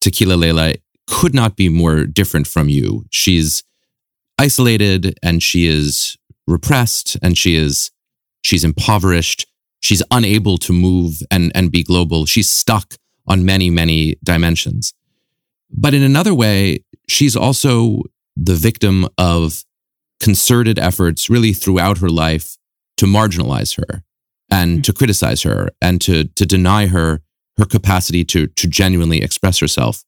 Tequila 0.00 0.34
Leila, 0.34 0.74
could 1.06 1.34
not 1.34 1.56
be 1.56 1.68
more 1.68 2.04
different 2.06 2.46
from 2.46 2.68
you. 2.68 3.04
She's 3.10 3.62
isolated 4.38 5.18
and 5.22 5.42
she 5.42 5.66
is 5.66 6.16
repressed 6.46 7.16
and 7.22 7.36
she 7.36 7.54
is 7.56 7.90
she's 8.42 8.64
impoverished. 8.64 9.46
She's 9.80 10.02
unable 10.10 10.58
to 10.58 10.72
move 10.72 11.22
and 11.30 11.52
and 11.54 11.70
be 11.70 11.82
global. 11.82 12.26
She's 12.26 12.50
stuck 12.50 12.94
on 13.26 13.44
many 13.44 13.70
many 13.70 14.16
dimensions. 14.22 14.92
But 15.70 15.94
in 15.94 16.02
another 16.02 16.34
way 16.34 16.80
she's 17.08 17.36
also 17.36 18.02
the 18.36 18.54
victim 18.54 19.08
of 19.18 19.64
concerted 20.20 20.78
efforts 20.78 21.28
really 21.28 21.52
throughout 21.52 21.98
her 21.98 22.08
life 22.08 22.56
to 22.96 23.06
marginalize 23.06 23.76
her 23.76 24.02
and 24.50 24.72
mm-hmm. 24.72 24.82
to 24.82 24.92
criticize 24.92 25.42
her 25.42 25.68
and 25.80 26.00
to 26.00 26.24
to 26.24 26.46
deny 26.46 26.86
her 26.86 27.20
her 27.58 27.64
capacity 27.64 28.24
to 28.24 28.46
to 28.46 28.66
genuinely 28.66 29.22
express 29.22 29.58
herself. 29.58 30.04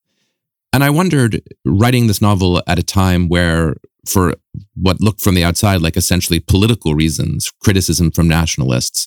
And 0.73 0.85
i 0.85 0.91
wondered 0.91 1.43
writing 1.65 2.07
this 2.07 2.21
novel 2.21 2.63
at 2.67 2.79
a 2.79 2.83
time 2.83 3.29
where 3.29 3.77
for 4.09 4.35
what 4.75 5.01
looked 5.01 5.21
from 5.21 5.35
the 5.35 5.45
outside 5.45 5.81
like 5.81 5.97
essentially 5.97 6.41
political 6.41 6.95
reasons, 6.95 7.53
criticism 7.61 8.11
from 8.11 8.29
nationalists, 8.29 9.07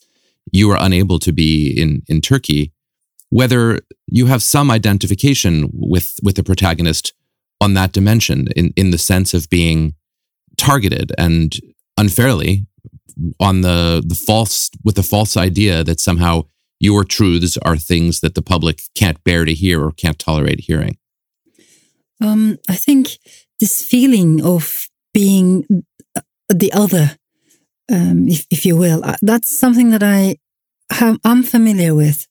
you 0.51 0.69
are 0.71 0.77
unable 0.79 1.19
to 1.19 1.31
be 1.31 1.69
in, 1.69 2.03
in 2.07 2.21
Turkey, 2.21 2.71
whether 3.29 3.79
you 4.07 4.25
have 4.25 4.41
some 4.43 4.71
identification 4.71 5.69
with, 5.73 6.15
with 6.23 6.35
the 6.35 6.43
protagonist 6.43 7.13
on 7.61 7.73
that 7.73 7.91
dimension 7.91 8.47
in, 8.55 8.73
in 8.75 8.91
the 8.91 8.97
sense 8.97 9.33
of 9.33 9.49
being 9.49 9.93
targeted 10.57 11.11
and 11.17 11.59
unfairly 11.97 12.65
on 13.39 13.61
the, 13.61 14.03
the 14.05 14.15
false, 14.15 14.69
with 14.83 14.95
the 14.95 15.03
false 15.03 15.35
idea 15.35 15.83
that 15.83 15.99
somehow 15.99 16.43
your 16.79 17.03
truths 17.03 17.57
are 17.63 17.77
things 17.77 18.21
that 18.21 18.35
the 18.35 18.41
public 18.41 18.81
can't 18.95 19.23
bear 19.23 19.45
to 19.45 19.53
hear 19.53 19.83
or 19.83 19.91
can't 19.91 20.17
tolerate 20.17 20.61
hearing. 20.61 20.97
Um, 22.21 22.57
I 22.67 22.75
think 22.75 23.17
this 23.59 23.83
feeling 23.83 24.43
of 24.43 24.88
being 25.13 25.65
the 26.49 26.71
other, 26.73 27.17
um, 27.91 28.27
if, 28.27 28.45
if 28.49 28.65
you 28.65 28.75
will, 28.75 29.03
uh, 29.03 29.15
that's 29.21 29.57
something 29.57 29.89
that 29.89 30.03
I 30.03 30.37
have, 30.91 31.17
I'm 31.23 31.43
familiar 31.43 31.95
with. 31.95 32.27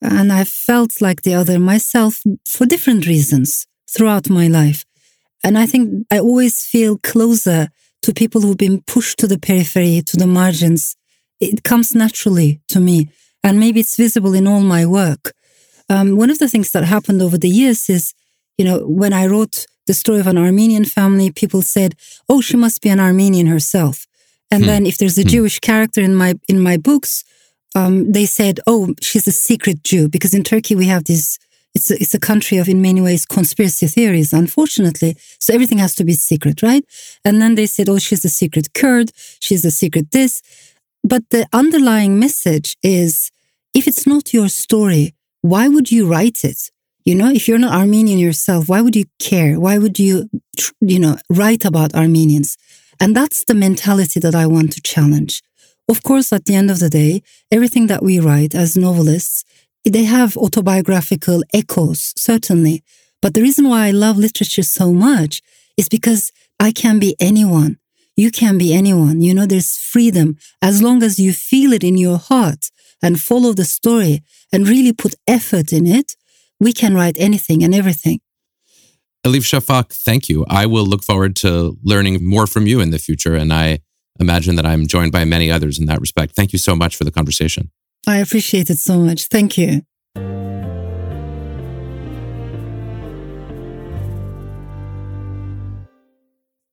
And 0.00 0.32
I've 0.32 0.48
felt 0.48 1.00
like 1.00 1.22
the 1.22 1.34
other 1.34 1.58
myself 1.58 2.20
for 2.48 2.66
different 2.66 3.06
reasons 3.06 3.66
throughout 3.90 4.30
my 4.30 4.46
life. 4.46 4.84
And 5.42 5.58
I 5.58 5.66
think 5.66 6.06
I 6.10 6.18
always 6.18 6.64
feel 6.64 6.98
closer 6.98 7.68
to 8.02 8.14
people 8.14 8.40
who've 8.40 8.56
been 8.56 8.82
pushed 8.82 9.18
to 9.18 9.26
the 9.26 9.38
periphery, 9.38 10.02
to 10.06 10.16
the 10.16 10.26
margins. 10.26 10.96
It 11.40 11.64
comes 11.64 11.94
naturally 11.94 12.60
to 12.68 12.80
me. 12.80 13.08
And 13.42 13.58
maybe 13.58 13.80
it's 13.80 13.96
visible 13.96 14.34
in 14.34 14.46
all 14.46 14.60
my 14.60 14.86
work. 14.86 15.32
Um, 15.88 16.16
one 16.16 16.30
of 16.30 16.38
the 16.38 16.48
things 16.48 16.70
that 16.72 16.84
happened 16.84 17.22
over 17.22 17.38
the 17.38 17.48
years 17.48 17.88
is 17.88 18.14
you 18.58 18.64
know, 18.64 18.80
when 18.80 19.12
I 19.12 19.26
wrote 19.26 19.66
the 19.88 19.94
story 19.94 20.20
of 20.20 20.28
an 20.28 20.38
Armenian 20.38 20.84
family, 20.84 21.32
people 21.32 21.62
said, 21.62 21.96
oh, 22.28 22.40
she 22.40 22.56
must 22.56 22.80
be 22.80 22.90
an 22.90 23.00
Armenian 23.00 23.48
herself. 23.48 24.06
And 24.52 24.62
hmm. 24.62 24.68
then 24.68 24.86
if 24.86 24.98
there's 24.98 25.18
a 25.18 25.22
hmm. 25.22 25.28
Jewish 25.28 25.58
character 25.58 26.00
in 26.00 26.14
my 26.14 26.34
in 26.48 26.60
my 26.60 26.76
books, 26.76 27.24
um, 27.74 28.12
they 28.12 28.26
said, 28.26 28.60
"Oh, 28.66 28.94
she's 29.00 29.26
a 29.28 29.32
secret 29.32 29.82
Jew," 29.84 30.08
because 30.08 30.34
in 30.34 30.44
Turkey 30.44 30.74
we 30.74 30.86
have 30.86 31.04
this. 31.04 31.38
It's 31.74 31.90
a, 31.90 31.94
it's 32.02 32.14
a 32.14 32.18
country 32.18 32.56
of, 32.56 32.66
in 32.66 32.80
many 32.80 33.02
ways, 33.02 33.26
conspiracy 33.26 33.86
theories. 33.86 34.32
Unfortunately, 34.32 35.16
so 35.38 35.52
everything 35.52 35.78
has 35.78 35.94
to 35.96 36.04
be 36.04 36.14
secret, 36.14 36.62
right? 36.62 36.84
And 37.26 37.42
then 37.42 37.56
they 37.56 37.66
said, 37.66 37.88
"Oh, 37.88 37.98
she's 37.98 38.24
a 38.24 38.30
secret 38.30 38.72
Kurd. 38.72 39.10
She's 39.40 39.64
a 39.64 39.70
secret 39.70 40.10
this." 40.12 40.42
But 41.04 41.24
the 41.30 41.46
underlying 41.52 42.18
message 42.18 42.76
is, 42.82 43.30
if 43.74 43.86
it's 43.86 44.06
not 44.06 44.34
your 44.34 44.48
story, 44.48 45.14
why 45.42 45.68
would 45.68 45.92
you 45.92 46.06
write 46.06 46.44
it? 46.44 46.70
You 47.08 47.14
know, 47.14 47.30
if 47.30 47.48
you're 47.48 47.56
not 47.56 47.72
Armenian 47.72 48.18
yourself, 48.18 48.68
why 48.68 48.82
would 48.82 48.94
you 48.94 49.06
care? 49.18 49.58
Why 49.58 49.78
would 49.78 49.98
you, 49.98 50.28
you 50.82 50.98
know, 50.98 51.16
write 51.30 51.64
about 51.64 51.94
Armenians? 51.94 52.58
And 53.00 53.16
that's 53.16 53.46
the 53.46 53.54
mentality 53.54 54.20
that 54.20 54.34
I 54.34 54.46
want 54.46 54.72
to 54.72 54.82
challenge. 54.82 55.42
Of 55.88 56.02
course, 56.02 56.34
at 56.34 56.44
the 56.44 56.54
end 56.54 56.70
of 56.70 56.80
the 56.80 56.90
day, 56.90 57.22
everything 57.50 57.86
that 57.86 58.02
we 58.02 58.20
write 58.20 58.54
as 58.54 58.76
novelists, 58.76 59.42
they 59.86 60.04
have 60.04 60.36
autobiographical 60.36 61.44
echoes, 61.54 62.12
certainly. 62.14 62.84
But 63.22 63.32
the 63.32 63.40
reason 63.40 63.70
why 63.70 63.86
I 63.86 63.90
love 63.90 64.18
literature 64.18 64.62
so 64.62 64.92
much 64.92 65.40
is 65.78 65.88
because 65.88 66.30
I 66.60 66.72
can 66.72 66.98
be 66.98 67.16
anyone. 67.18 67.78
You 68.16 68.30
can 68.30 68.58
be 68.58 68.74
anyone. 68.74 69.22
You 69.22 69.32
know, 69.32 69.46
there's 69.46 69.78
freedom 69.78 70.36
as 70.60 70.82
long 70.82 71.02
as 71.02 71.18
you 71.18 71.32
feel 71.32 71.72
it 71.72 71.82
in 71.82 71.96
your 71.96 72.18
heart 72.18 72.70
and 73.00 73.18
follow 73.18 73.54
the 73.54 73.64
story 73.64 74.22
and 74.52 74.68
really 74.68 74.92
put 74.92 75.14
effort 75.26 75.72
in 75.72 75.86
it. 75.86 76.17
We 76.60 76.72
can 76.72 76.94
write 76.94 77.16
anything 77.18 77.62
and 77.62 77.74
everything. 77.74 78.20
Elif 79.24 79.44
Shafak, 79.44 79.92
thank 79.92 80.28
you. 80.28 80.44
I 80.48 80.66
will 80.66 80.86
look 80.86 81.02
forward 81.02 81.36
to 81.36 81.76
learning 81.82 82.24
more 82.26 82.46
from 82.46 82.66
you 82.66 82.80
in 82.80 82.90
the 82.90 82.98
future. 82.98 83.34
And 83.34 83.52
I 83.52 83.80
imagine 84.18 84.56
that 84.56 84.66
I'm 84.66 84.86
joined 84.86 85.12
by 85.12 85.24
many 85.24 85.50
others 85.50 85.78
in 85.78 85.86
that 85.86 86.00
respect. 86.00 86.34
Thank 86.34 86.52
you 86.52 86.58
so 86.58 86.74
much 86.74 86.96
for 86.96 87.04
the 87.04 87.10
conversation. 87.10 87.70
I 88.06 88.18
appreciate 88.18 88.70
it 88.70 88.78
so 88.78 88.98
much. 88.98 89.26
Thank 89.26 89.58
you. 89.58 89.82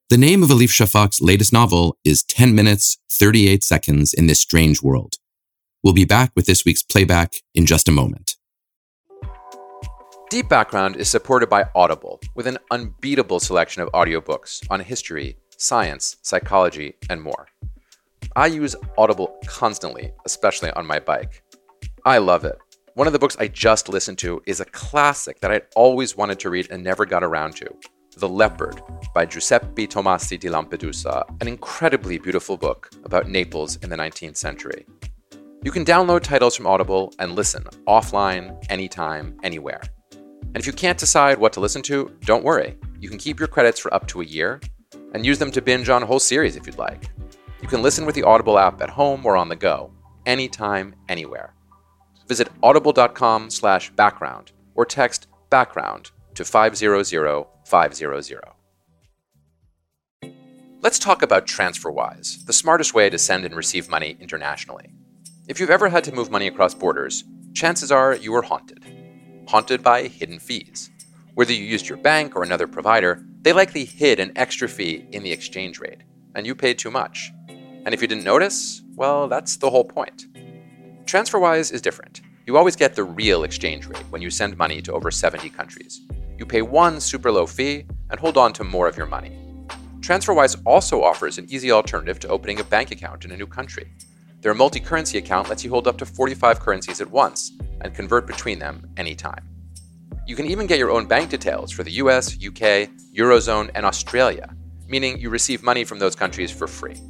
The 0.10 0.18
name 0.20 0.44
of 0.44 0.50
Elif 0.50 0.70
Shafak's 0.70 1.20
latest 1.20 1.52
novel 1.52 1.98
is 2.06 2.24
10 2.24 2.54
Minutes, 2.54 3.00
38 3.12 3.64
Seconds 3.64 4.14
in 4.14 4.28
This 4.28 4.40
Strange 4.40 4.82
World. 4.82 5.16
We'll 5.84 5.94
be 5.94 6.06
back 6.06 6.32
with 6.36 6.46
this 6.46 6.64
week's 6.64 6.84
playback 6.84 7.34
in 7.54 7.66
just 7.66 7.90
a 7.90 7.92
moment. 7.92 8.36
Deep 10.36 10.50
Background 10.50 10.98
is 10.98 11.10
supported 11.10 11.48
by 11.48 11.64
Audible 11.76 12.20
with 12.36 12.46
an 12.46 12.58
unbeatable 12.70 13.40
selection 13.40 13.82
of 13.82 13.90
audiobooks 13.94 14.70
on 14.70 14.82
history, 14.82 15.38
science, 15.56 16.18
psychology, 16.24 16.98
and 17.10 17.22
more. 17.22 17.48
I 18.36 18.48
use 18.48 18.76
Audible 18.98 19.40
constantly, 19.46 20.12
especially 20.26 20.72
on 20.72 20.86
my 20.86 21.00
bike. 21.00 21.42
I 22.04 22.18
love 22.18 22.44
it. 22.44 22.58
One 22.96 23.08
of 23.08 23.14
the 23.14 23.20
books 23.20 23.38
I 23.40 23.48
just 23.48 23.88
listened 23.88 24.18
to 24.18 24.42
is 24.46 24.60
a 24.60 24.66
classic 24.66 25.40
that 25.40 25.52
I'd 25.52 25.68
always 25.74 26.18
wanted 26.18 26.42
to 26.42 26.50
read 26.50 26.68
and 26.70 26.84
never 26.84 27.06
got 27.06 27.24
around 27.24 27.56
to 27.56 27.74
The 28.18 28.28
Leopard 28.28 28.82
by 29.14 29.26
Giuseppe 29.26 29.88
Tomasi 29.88 30.38
di 30.38 30.50
Lampedusa, 30.50 31.24
an 31.40 31.48
incredibly 31.48 32.18
beautiful 32.18 32.58
book 32.58 32.90
about 33.06 33.30
Naples 33.30 33.78
in 33.78 33.90
the 33.90 33.96
19th 33.96 34.36
century. 34.36 34.86
You 35.64 35.72
can 35.72 35.86
download 35.86 36.24
titles 36.24 36.58
from 36.58 36.68
Audible 36.68 37.14
and 37.20 37.38
listen 37.38 37.64
offline, 37.88 38.62
anytime, 38.70 39.40
anywhere. 39.42 39.80
And 40.56 40.62
if 40.62 40.68
you 40.68 40.72
can't 40.72 40.98
decide 40.98 41.38
what 41.38 41.52
to 41.54 41.60
listen 41.60 41.82
to, 41.82 42.10
don't 42.22 42.46
worry. 42.46 42.78
You 43.02 43.10
can 43.10 43.18
keep 43.18 43.40
your 43.40 43.48
credits 43.50 43.78
for 43.78 43.94
up 43.94 44.08
to 44.08 44.22
a 44.22 44.26
year 44.26 44.62
and 45.14 45.26
use 45.26 45.38
them 45.38 45.52
to 45.52 45.62
binge 45.62 45.90
on 45.90 46.02
a 46.02 46.06
whole 46.06 46.18
series 46.18 46.56
if 46.56 46.66
you'd 46.66 46.78
like. 46.78 47.10
You 47.62 47.68
can 47.68 47.82
listen 47.82 48.06
with 48.06 48.16
the 48.16 48.24
Audible 48.24 48.58
app 48.58 48.82
at 48.82 48.90
home 48.90 49.26
or 49.26 49.36
on 49.36 49.50
the 49.50 49.58
go, 49.58 49.92
anytime, 50.26 50.96
anywhere. 51.10 51.54
Visit 52.30 52.48
audible.com 52.64 53.50
slash 53.50 53.92
background 53.92 54.54
or 54.76 54.86
text 54.86 55.28
background 55.50 56.12
to 56.36 56.46
500 56.46 57.46
500. 57.66 58.40
Let's 60.82 61.00
talk 61.00 61.22
about 61.22 61.48
TransferWise, 61.48 62.46
the 62.46 62.54
smartest 62.54 62.94
way 62.94 63.10
to 63.10 63.18
send 63.18 63.44
and 63.44 63.58
receive 63.58 63.90
money 63.90 64.16
internationally. 64.22 64.94
If 65.50 65.60
you've 65.60 65.70
ever 65.70 65.90
had 65.90 66.06
to 66.06 66.14
move 66.14 66.32
money 66.32 66.48
across 66.48 66.74
borders, 66.74 67.26
chances 67.54 67.92
are 67.92 68.16
you 68.16 68.32
were 68.32 68.44
haunted 68.44 68.85
haunted 69.48 69.84
by 69.84 70.04
hidden 70.04 70.40
fees. 70.40 70.90
Whether 71.36 71.54
you 71.54 71.64
used 71.64 71.90
your 71.90 71.98
bank 71.98 72.36
or 72.36 72.44
another 72.44 72.68
provider, 72.68 73.26
they 73.42 73.54
likely 73.54 73.86
hid 73.86 74.20
an 74.20 74.32
extra 74.36 74.68
fee 74.68 75.06
in 75.12 75.24
the 75.24 75.32
exchange 75.32 75.80
rate, 75.80 76.02
and 76.34 76.46
you 76.46 76.56
paid 76.56 76.80
too 76.80 76.92
much. 76.92 77.32
And 77.50 77.94
if 77.94 78.02
you 78.02 78.08
didn't 78.08 78.24
notice, 78.24 78.82
well, 78.96 79.28
that's 79.28 79.58
the 79.58 79.70
whole 79.70 79.84
point. 79.84 80.26
TransferWise 81.06 81.72
is 81.72 81.82
different. 81.82 82.22
You 82.48 82.58
always 82.58 82.76
get 82.76 82.96
the 82.96 83.04
real 83.04 83.44
exchange 83.44 83.88
rate 83.88 84.04
when 84.10 84.22
you 84.22 84.30
send 84.30 84.58
money 84.58 84.82
to 84.82 84.94
over 84.94 85.12
70 85.12 85.50
countries. 85.50 86.02
You 86.38 86.46
pay 86.46 86.62
one 86.62 87.00
super 87.00 87.32
low 87.32 87.46
fee 87.46 87.86
and 88.10 88.20
hold 88.20 88.38
on 88.38 88.54
to 88.54 88.64
more 88.64 88.88
of 88.88 88.98
your 88.98 89.06
money. 89.06 89.38
TransferWise 90.00 90.62
also 90.66 91.04
offers 91.04 91.38
an 91.38 91.48
easy 91.50 91.72
alternative 91.72 92.20
to 92.20 92.28
opening 92.28 92.60
a 92.60 92.64
bank 92.64 92.92
account 92.92 93.26
in 93.26 93.32
a 93.32 93.38
new 93.38 93.48
country. 93.48 93.92
Their 94.46 94.54
multi 94.54 94.80
currency 94.80 95.18
account 95.18 95.50
lets 95.50 95.64
you 95.64 95.72
hold 95.72 95.88
up 95.88 95.98
to 95.98 96.06
45 96.06 96.60
currencies 96.60 97.02
at 97.02 97.10
once 97.10 97.54
and 97.82 97.96
convert 97.96 98.28
between 98.28 98.60
them 98.60 98.88
anytime. 98.96 99.44
You 100.28 100.36
can 100.36 100.46
even 100.46 100.68
get 100.68 100.78
your 100.78 100.92
own 100.92 101.08
bank 101.08 101.32
details 101.32 101.72
for 101.72 101.82
the 101.82 101.94
US, 101.94 102.36
UK, 102.36 102.92
Eurozone, 103.12 103.72
and 103.74 103.88
Australia, 103.88 104.56
meaning 104.88 105.18
you 105.18 105.32
receive 105.32 105.64
money 105.64 105.84
from 105.84 105.98
those 105.98 106.16
countries 106.16 106.52
for 106.52 106.68
free. 106.68 107.02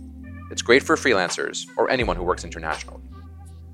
It's 0.50 0.62
great 0.62 0.82
for 0.82 0.96
freelancers 0.96 1.66
or 1.76 1.90
anyone 1.90 2.16
who 2.16 2.24
works 2.24 2.46
internationally. 2.46 3.04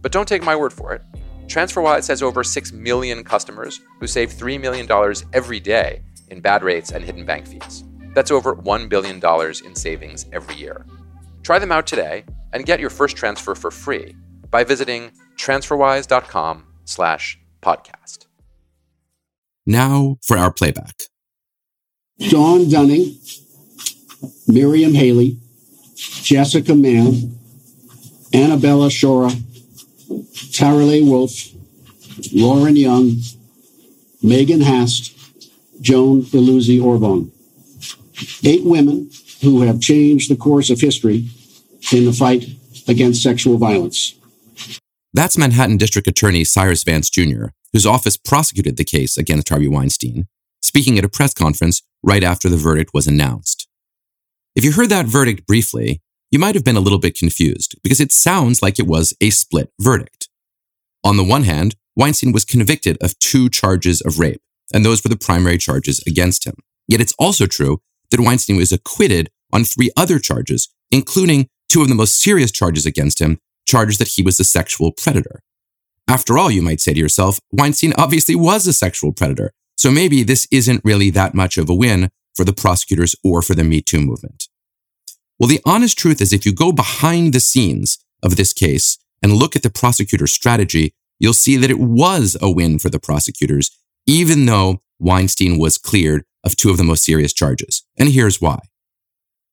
But 0.02 0.12
don't 0.12 0.28
take 0.28 0.42
my 0.42 0.56
word 0.56 0.74
for 0.74 0.94
it. 0.94 1.04
TransferWise 1.46 2.08
has 2.08 2.24
over 2.24 2.44
6 2.44 2.72
million 2.72 3.24
customers 3.24 3.80
who 4.00 4.08
save 4.08 4.32
$3 4.32 4.60
million 4.60 4.90
every 5.34 5.60
day 5.60 6.02
in 6.30 6.42
bad 6.42 6.64
rates 6.64 6.90
and 6.90 7.06
hidden 7.06 7.26
bank 7.26 7.46
fees. 7.46 7.84
That's 8.16 8.32
over 8.32 8.56
$1 8.56 8.90
billion 8.90 9.22
in 9.64 9.76
savings 9.76 10.26
every 10.34 10.56
year. 10.56 10.84
Try 11.44 11.60
them 11.60 11.72
out 11.72 11.86
today 11.86 12.26
and 12.54 12.66
get 12.66 12.80
your 12.80 12.90
first 12.90 13.16
transfer 13.16 13.56
for 13.56 13.72
free 13.72 14.16
by 14.50 14.64
visiting 14.64 15.12
transferwise.com 15.38 16.66
slash 16.86 17.40
podcast. 17.62 18.28
Now 19.66 20.18
for 20.22 20.38
our 20.38 20.52
playback. 20.52 21.04
Dawn 22.30 22.70
Dunning, 22.70 23.18
Miriam 24.48 24.94
Haley, 24.94 25.40
Jessica 25.96 26.76
Mann, 26.76 27.38
Annabella 28.34 28.90
Sciorra, 28.90 29.32
Tarale 30.52 31.06
Wulff, 31.08 31.52
Lauren 32.34 32.76
Young, 32.76 33.22
Meghan 34.24 34.62
Hast, 34.62 35.18
Joan 35.82 36.24
Illuzzi-Orbon. 36.24 37.32
Eight 38.44 38.64
women 38.64 39.10
who 39.42 39.62
have 39.62 39.80
changed 39.82 40.30
the 40.30 40.36
course 40.36 40.70
of 40.70 40.80
history 40.80 41.28
in 41.94 42.06
the 42.06 42.14
fight 42.14 42.46
against 42.88 43.24
sexual 43.24 43.58
violence. 43.58 44.16
That's 45.14 45.38
Manhattan 45.38 45.78
District 45.78 46.08
Attorney 46.08 46.44
Cyrus 46.44 46.84
Vance 46.84 47.10
Jr., 47.10 47.48
whose 47.74 47.86
office 47.86 48.18
prosecuted 48.18 48.78
the 48.78 48.84
case 48.84 49.18
against 49.18 49.50
Harvey 49.50 49.68
Weinstein, 49.68 50.28
speaking 50.62 50.98
at 50.98 51.06
a 51.06 51.10
press 51.10 51.34
conference 51.34 51.82
right 52.04 52.24
after 52.24 52.50
the 52.50 52.58
verdict 52.58 52.92
was 52.94 53.08
announced. 53.08 53.68
If 54.56 54.64
you 54.64 54.74
heard 54.74 54.90
that 54.90 55.06
verdict 55.06 55.46
briefly, 55.46 56.02
you 56.32 56.40
might 56.40 56.56
have 56.56 56.64
been 56.64 56.78
a 56.78 56.82
little 56.82 57.00
bit 57.00 57.18
confused 57.18 57.76
because 57.84 58.00
it 58.00 58.12
sounds 58.12 58.62
like 58.62 58.80
it 58.80 58.88
was 58.88 59.14
a 59.20 59.30
split 59.30 59.70
verdict. 59.80 60.30
On 61.04 61.18
the 61.18 61.24
one 61.24 61.44
hand, 61.44 61.76
Weinstein 61.96 62.32
was 62.32 62.46
convicted 62.46 62.98
of 63.02 63.20
two 63.20 63.50
charges 63.50 64.02
of 64.02 64.20
rape, 64.20 64.42
and 64.74 64.86
those 64.86 65.04
were 65.04 65.10
the 65.10 65.18
primary 65.18 65.58
charges 65.58 66.02
against 66.08 66.46
him. 66.46 66.56
Yet 66.88 67.02
it's 67.02 67.16
also 67.20 67.48
true 67.48 67.82
that 68.12 68.20
Weinstein 68.20 68.58
was 68.58 68.72
acquitted 68.72 69.30
on 69.52 69.64
three 69.64 69.92
other 69.98 70.20
charges, 70.20 70.70
including 70.90 71.50
two 71.72 71.82
of 71.82 71.88
the 71.88 71.96
most 71.96 72.22
serious 72.22 72.52
charges 72.52 72.86
against 72.86 73.22
him 73.22 73.40
charges 73.66 73.98
that 73.98 74.10
he 74.10 74.22
was 74.22 74.40
a 74.40 74.44
sexual 74.44 74.92
predator. 74.92 75.42
After 76.08 76.38
all, 76.38 76.52
you 76.52 76.62
might 76.62 76.82
say 76.82 76.94
to 76.94 77.00
yourself, 77.00 77.40
Weinstein 77.52 77.94
obviously 77.98 78.36
was 78.36 78.68
a 78.68 78.74
sexual 78.74 79.14
predator, 79.14 79.54
so 79.78 79.90
maybe 79.90 80.24
this 80.24 80.48
isn't 80.52 80.84
really 80.84 81.10
that 81.12 81.34
much 81.34 81.58
of 81.58 81.70
a 81.70 81.74
win 81.74 82.10
for 82.36 82.44
the 82.44 82.54
prosecutors 82.54 83.16
or 83.24 83.42
for 83.42 83.56
the 83.56 83.64
Me 83.64 83.82
Too 83.82 84.02
movement. 84.02 84.50
Well, 85.40 85.48
the 85.48 85.62
honest 85.66 85.98
truth 85.98 86.22
is 86.22 86.34
if 86.34 86.46
you 86.46 86.54
go 86.54 86.72
behind 86.72 87.34
the 87.34 87.40
scenes 87.40 88.00
of 88.22 88.36
this 88.36 88.52
case 88.52 88.98
and 89.24 89.34
look 89.34 89.56
at 89.56 89.64
the 89.64 89.70
prosecutor's 89.70 90.34
strategy, 90.34 90.94
you'll 91.20 91.34
see 91.34 91.56
that 91.56 91.72
it 91.72 91.80
was 91.80 92.36
a 92.42 92.52
win 92.52 92.80
for 92.80 92.90
the 92.90 93.00
prosecutors, 93.00 93.72
even 94.06 94.46
though 94.46 94.82
Weinstein 95.00 95.58
was 95.58 95.78
cleared 95.78 96.24
of 96.44 96.56
two 96.56 96.70
of 96.70 96.78
the 96.78 96.84
most 96.84 97.06
serious 97.06 97.32
charges. 97.32 97.84
And 97.98 98.10
here's 98.10 98.42
why. 98.42 98.60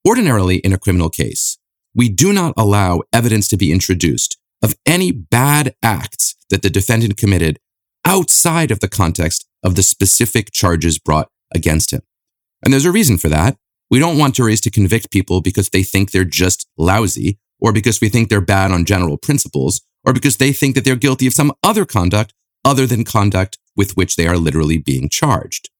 Ordinarily, 0.06 0.56
in 0.56 0.72
a 0.72 0.78
criminal 0.78 1.10
case, 1.10 1.57
we 1.98 2.08
do 2.08 2.32
not 2.32 2.54
allow 2.56 3.02
evidence 3.12 3.48
to 3.48 3.56
be 3.56 3.72
introduced 3.72 4.38
of 4.62 4.76
any 4.86 5.10
bad 5.10 5.74
acts 5.82 6.36
that 6.48 6.62
the 6.62 6.70
defendant 6.70 7.16
committed 7.16 7.58
outside 8.04 8.70
of 8.70 8.78
the 8.78 8.88
context 8.88 9.46
of 9.64 9.74
the 9.74 9.82
specific 9.82 10.52
charges 10.52 10.98
brought 10.98 11.28
against 11.52 11.92
him. 11.92 12.00
And 12.64 12.72
there's 12.72 12.84
a 12.84 12.92
reason 12.92 13.18
for 13.18 13.28
that. 13.28 13.56
We 13.90 13.98
don't 13.98 14.16
want 14.16 14.36
juries 14.36 14.60
to 14.62 14.70
convict 14.70 15.10
people 15.10 15.40
because 15.40 15.70
they 15.70 15.82
think 15.82 16.12
they're 16.12 16.24
just 16.24 16.68
lousy, 16.78 17.38
or 17.60 17.72
because 17.72 18.00
we 18.00 18.08
think 18.08 18.28
they're 18.28 18.40
bad 18.40 18.70
on 18.70 18.84
general 18.84 19.16
principles, 19.16 19.80
or 20.04 20.12
because 20.12 20.36
they 20.36 20.52
think 20.52 20.76
that 20.76 20.84
they're 20.84 20.94
guilty 20.94 21.26
of 21.26 21.32
some 21.32 21.52
other 21.64 21.84
conduct 21.84 22.32
other 22.64 22.86
than 22.86 23.02
conduct 23.02 23.58
with 23.74 23.96
which 23.96 24.14
they 24.14 24.28
are 24.28 24.36
literally 24.36 24.78
being 24.78 25.08
charged. 25.08 25.70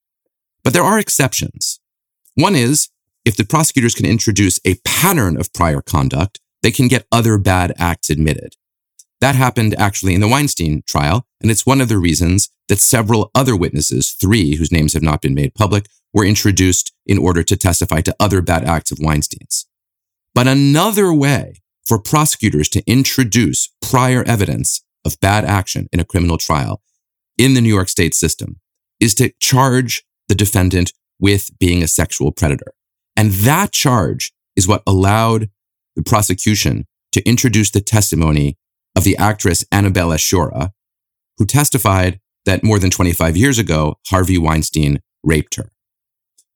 But 0.65 0.73
there 0.73 0.83
are 0.83 0.99
exceptions. 0.99 1.79
One 2.35 2.57
is 2.57 2.89
if 3.29 3.37
the 3.37 3.45
prosecutors 3.45 3.95
can 3.95 4.07
introduce 4.07 4.59
a 4.65 4.77
pattern 4.87 5.39
of 5.39 5.53
prior 5.53 5.83
conduct, 5.83 6.41
they 6.63 6.71
can 6.71 6.89
get 6.89 7.07
other 7.13 7.37
bad 7.37 7.75
acts 7.77 8.09
admitted. 8.09 8.55
That 9.21 9.35
happened 9.35 9.75
actually 9.75 10.15
in 10.15 10.23
the 10.23 10.29
Weinstein 10.29 10.83
trial, 10.89 11.27
and 11.43 11.51
it's 11.51 11.67
one 11.67 11.83
of 11.83 11.91
the 11.91 11.99
reasons 11.99 12.49
that 12.69 12.81
several 12.81 13.31
other 13.35 13.55
witnesses, 13.55 14.13
three 14.13 14.55
whose 14.55 14.73
names 14.73 14.95
have 14.95 15.03
not 15.03 15.21
been 15.21 15.35
made 15.35 15.55
public, 15.55 15.91
were 16.15 16.25
introduced 16.25 16.95
in 17.05 17.19
order 17.19 17.43
to 17.43 17.55
testify 17.55 18.01
to 18.01 18.17
other 18.19 18.41
bad 18.41 18.65
acts 18.65 18.91
of 18.91 18.99
Weinstein's. 18.99 19.67
But 20.35 20.49
another 20.49 21.13
way 21.13 21.61
for 21.87 21.99
prosecutors 21.99 22.71
to 22.71 22.91
introduce 22.91 23.71
prior 23.83 24.25
evidence 24.27 24.83
of 25.05 25.21
bad 25.21 25.45
action 25.45 25.87
in 25.93 26.01
a 26.01 26.07
criminal 26.07 26.39
trial 26.39 26.81
in 27.37 27.53
the 27.53 27.61
New 27.61 27.75
York 27.75 27.91
state 27.91 28.15
system 28.15 28.59
is 29.01 29.15
to 29.17 29.35
charge 29.39 30.03
the 30.29 30.35
defendant 30.35 30.95
with 31.21 31.51
being 31.59 31.83
a 31.83 31.89
sexual 31.89 32.33
predator. 32.33 32.73
And 33.19 33.33
that 33.33 33.73
charge 33.73 34.33
is 34.55 34.69
what 34.69 34.85
allowed 34.87 35.51
the 35.97 36.05
prosecution 36.05 36.87
to 37.11 37.29
introduce 37.29 37.69
the 37.73 37.81
testimony 37.81 38.57
of 38.95 39.03
the 39.03 39.17
actress 39.17 39.65
Annabella 39.73 40.19
Sciorra, 40.19 40.71
who 41.37 41.45
testified 41.45 42.21
that 42.47 42.63
more 42.63 42.79
than 42.79 42.91
25 42.91 43.37
years 43.37 43.59
ago, 43.59 43.97
Harvey 44.07 44.39
Weinstein 44.39 45.01
raped 45.25 45.57
her. 45.57 45.73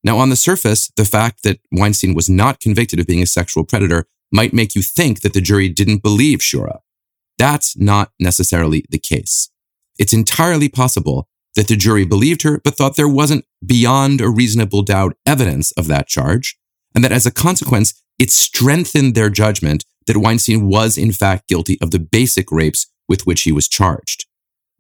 Now, 0.04 0.18
on 0.18 0.30
the 0.30 0.36
surface, 0.36 0.92
the 0.96 1.04
fact 1.04 1.42
that 1.42 1.58
Weinstein 1.72 2.14
was 2.14 2.30
not 2.30 2.60
convicted 2.60 3.00
of 3.00 3.08
being 3.08 3.22
a 3.22 3.26
sexual 3.26 3.64
predator 3.64 4.06
might 4.32 4.54
make 4.54 4.76
you 4.76 4.82
think 4.82 5.22
that 5.22 5.32
the 5.32 5.40
jury 5.40 5.68
didn't 5.68 6.02
believe 6.04 6.38
Sciorra. 6.38 6.78
That's 7.38 7.76
not 7.76 8.12
necessarily 8.20 8.84
the 8.88 9.00
case. 9.00 9.50
It's 9.98 10.12
entirely 10.12 10.68
possible 10.68 11.26
that 11.56 11.68
the 11.68 11.76
jury 11.76 12.04
believed 12.04 12.42
her, 12.42 12.60
but 12.64 12.74
thought 12.74 12.96
there 12.96 13.08
wasn't 13.08 13.44
beyond 13.64 14.20
a 14.20 14.28
reasonable 14.28 14.82
doubt 14.82 15.16
evidence 15.26 15.72
of 15.72 15.86
that 15.88 16.08
charge, 16.08 16.56
and 16.94 17.04
that 17.04 17.12
as 17.12 17.26
a 17.26 17.30
consequence, 17.30 18.02
it 18.18 18.30
strengthened 18.30 19.14
their 19.14 19.30
judgment 19.30 19.84
that 20.06 20.16
Weinstein 20.16 20.66
was 20.66 20.98
in 20.98 21.12
fact 21.12 21.48
guilty 21.48 21.78
of 21.80 21.90
the 21.90 21.98
basic 21.98 22.50
rapes 22.50 22.86
with 23.08 23.26
which 23.26 23.42
he 23.42 23.52
was 23.52 23.68
charged. 23.68 24.26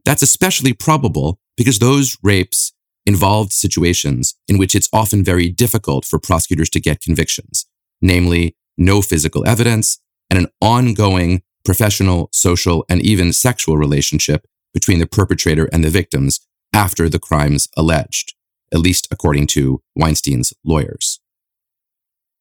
That's 0.04 0.22
especially 0.22 0.72
probable 0.72 1.38
because 1.56 1.78
those 1.78 2.16
rapes 2.22 2.72
involved 3.06 3.52
situations 3.52 4.34
in 4.48 4.58
which 4.58 4.74
it's 4.74 4.88
often 4.92 5.24
very 5.24 5.48
difficult 5.48 6.04
for 6.04 6.18
prosecutors 6.18 6.70
to 6.70 6.80
get 6.80 7.00
convictions, 7.00 7.66
namely 8.00 8.56
no 8.76 9.02
physical 9.02 9.46
evidence 9.46 10.00
and 10.30 10.38
an 10.38 10.48
ongoing 10.60 11.42
professional, 11.64 12.28
social, 12.32 12.84
and 12.88 13.02
even 13.02 13.32
sexual 13.32 13.76
relationship 13.76 14.46
between 14.72 14.98
the 14.98 15.06
perpetrator 15.06 15.68
and 15.72 15.84
the 15.84 15.90
victims 15.90 16.40
after 16.72 17.08
the 17.08 17.18
crimes 17.18 17.68
alleged, 17.76 18.34
at 18.72 18.80
least 18.80 19.08
according 19.10 19.46
to 19.48 19.82
Weinstein's 19.94 20.54
lawyers. 20.64 21.20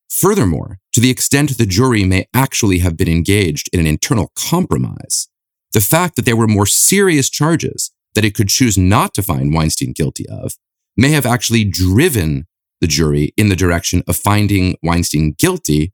Furthermore, 0.09 0.79
to 0.91 0.99
the 0.99 1.09
extent 1.09 1.57
the 1.57 1.65
jury 1.65 2.03
may 2.03 2.27
actually 2.33 2.79
have 2.79 2.97
been 2.97 3.07
engaged 3.07 3.69
in 3.71 3.79
an 3.79 3.87
internal 3.87 4.31
compromise, 4.35 5.29
the 5.73 5.79
fact 5.79 6.15
that 6.15 6.25
there 6.25 6.35
were 6.35 6.47
more 6.47 6.65
serious 6.65 7.29
charges 7.29 7.91
that 8.13 8.25
it 8.25 8.35
could 8.35 8.49
choose 8.49 8.77
not 8.77 9.13
to 9.13 9.23
find 9.23 9.53
Weinstein 9.53 9.93
guilty 9.93 10.27
of 10.27 10.53
may 10.97 11.11
have 11.11 11.25
actually 11.25 11.63
driven 11.63 12.45
the 12.81 12.87
jury 12.87 13.33
in 13.37 13.47
the 13.47 13.55
direction 13.55 14.03
of 14.07 14.17
finding 14.17 14.75
Weinstein 14.83 15.33
guilty 15.37 15.93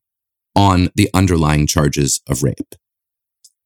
on 0.55 0.89
the 0.95 1.09
underlying 1.13 1.67
charges 1.67 2.21
of 2.27 2.41
rape. 2.41 2.73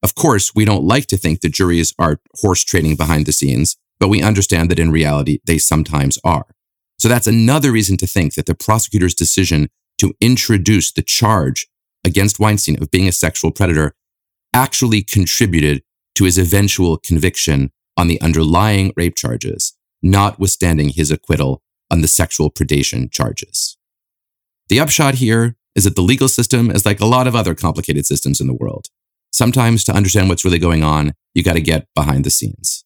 Of 0.03 0.15
course, 0.15 0.53
we 0.53 0.65
don't 0.65 0.83
like 0.83 1.05
to 1.07 1.17
think 1.17 1.41
that 1.41 1.53
juries 1.53 1.93
are 1.97 2.19
horse 2.39 2.63
trading 2.63 2.95
behind 2.95 3.25
the 3.25 3.31
scenes, 3.31 3.77
but 4.01 4.09
we 4.09 4.23
understand 4.23 4.71
that 4.71 4.79
in 4.79 4.91
reality, 4.91 5.39
they 5.45 5.59
sometimes 5.59 6.17
are. 6.23 6.47
So 6.97 7.07
that's 7.07 7.27
another 7.27 7.71
reason 7.71 7.97
to 7.97 8.07
think 8.07 8.33
that 8.33 8.47
the 8.47 8.55
prosecutor's 8.55 9.13
decision 9.13 9.69
to 9.99 10.15
introduce 10.19 10.91
the 10.91 11.03
charge 11.03 11.67
against 12.03 12.39
Weinstein 12.39 12.81
of 12.81 12.89
being 12.89 13.07
a 13.07 13.11
sexual 13.11 13.51
predator 13.51 13.93
actually 14.55 15.03
contributed 15.03 15.83
to 16.15 16.23
his 16.23 16.39
eventual 16.39 16.97
conviction 16.97 17.71
on 17.95 18.07
the 18.07 18.19
underlying 18.21 18.91
rape 18.97 19.15
charges, 19.15 19.77
notwithstanding 20.01 20.89
his 20.89 21.11
acquittal 21.11 21.61
on 21.91 22.01
the 22.01 22.07
sexual 22.07 22.49
predation 22.49 23.11
charges. 23.11 23.77
The 24.69 24.79
upshot 24.79 25.15
here 25.15 25.57
is 25.75 25.83
that 25.83 25.95
the 25.95 26.01
legal 26.01 26.27
system 26.27 26.71
is 26.71 26.87
like 26.87 26.99
a 26.99 27.05
lot 27.05 27.27
of 27.27 27.35
other 27.35 27.53
complicated 27.53 28.07
systems 28.07 28.41
in 28.41 28.47
the 28.47 28.57
world. 28.59 28.87
Sometimes 29.31 29.83
to 29.83 29.93
understand 29.93 30.27
what's 30.27 30.43
really 30.43 30.59
going 30.59 30.83
on, 30.83 31.13
you 31.35 31.43
got 31.43 31.53
to 31.53 31.61
get 31.61 31.87
behind 31.93 32.23
the 32.23 32.31
scenes. 32.31 32.83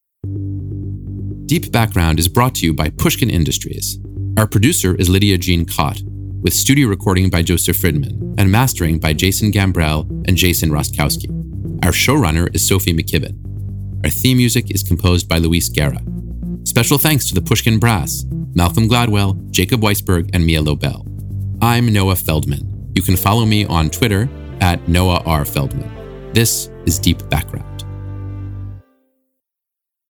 Deep 1.45 1.71
Background 1.71 2.17
is 2.17 2.27
brought 2.27 2.55
to 2.55 2.65
you 2.65 2.73
by 2.73 2.89
Pushkin 2.89 3.29
Industries. 3.29 3.99
Our 4.35 4.47
producer 4.47 4.95
is 4.95 5.09
Lydia 5.09 5.37
Jean 5.37 5.63
Kott 5.63 6.01
with 6.41 6.55
studio 6.55 6.87
recording 6.87 7.29
by 7.29 7.43
Joseph 7.43 7.77
Friedman 7.77 8.33
and 8.39 8.51
mastering 8.51 8.97
by 8.97 9.13
Jason 9.13 9.51
Gambrell 9.51 10.09
and 10.27 10.35
Jason 10.35 10.71
Rostkowski. 10.71 11.29
Our 11.85 11.91
showrunner 11.91 12.53
is 12.55 12.67
Sophie 12.67 12.95
McKibben. 12.95 13.37
Our 14.03 14.09
theme 14.09 14.37
music 14.37 14.71
is 14.71 14.81
composed 14.81 15.29
by 15.29 15.37
Luis 15.37 15.69
Guerra. 15.69 16.01
Special 16.63 16.97
thanks 16.97 17.27
to 17.27 17.35
the 17.35 17.41
Pushkin 17.41 17.77
Brass, 17.77 18.25
Malcolm 18.55 18.89
Gladwell, 18.89 19.51
Jacob 19.51 19.81
Weisberg, 19.81 20.31
and 20.33 20.43
Mia 20.43 20.63
Lobel. 20.63 21.05
I'm 21.61 21.93
Noah 21.93 22.15
Feldman. 22.15 22.91
You 22.95 23.03
can 23.03 23.15
follow 23.15 23.45
me 23.45 23.65
on 23.65 23.91
Twitter 23.91 24.27
at 24.61 24.87
Noah 24.87 25.21
R. 25.27 25.45
Feldman. 25.45 26.31
This 26.33 26.71
is 26.87 26.97
Deep 26.97 27.29
Background. 27.29 27.74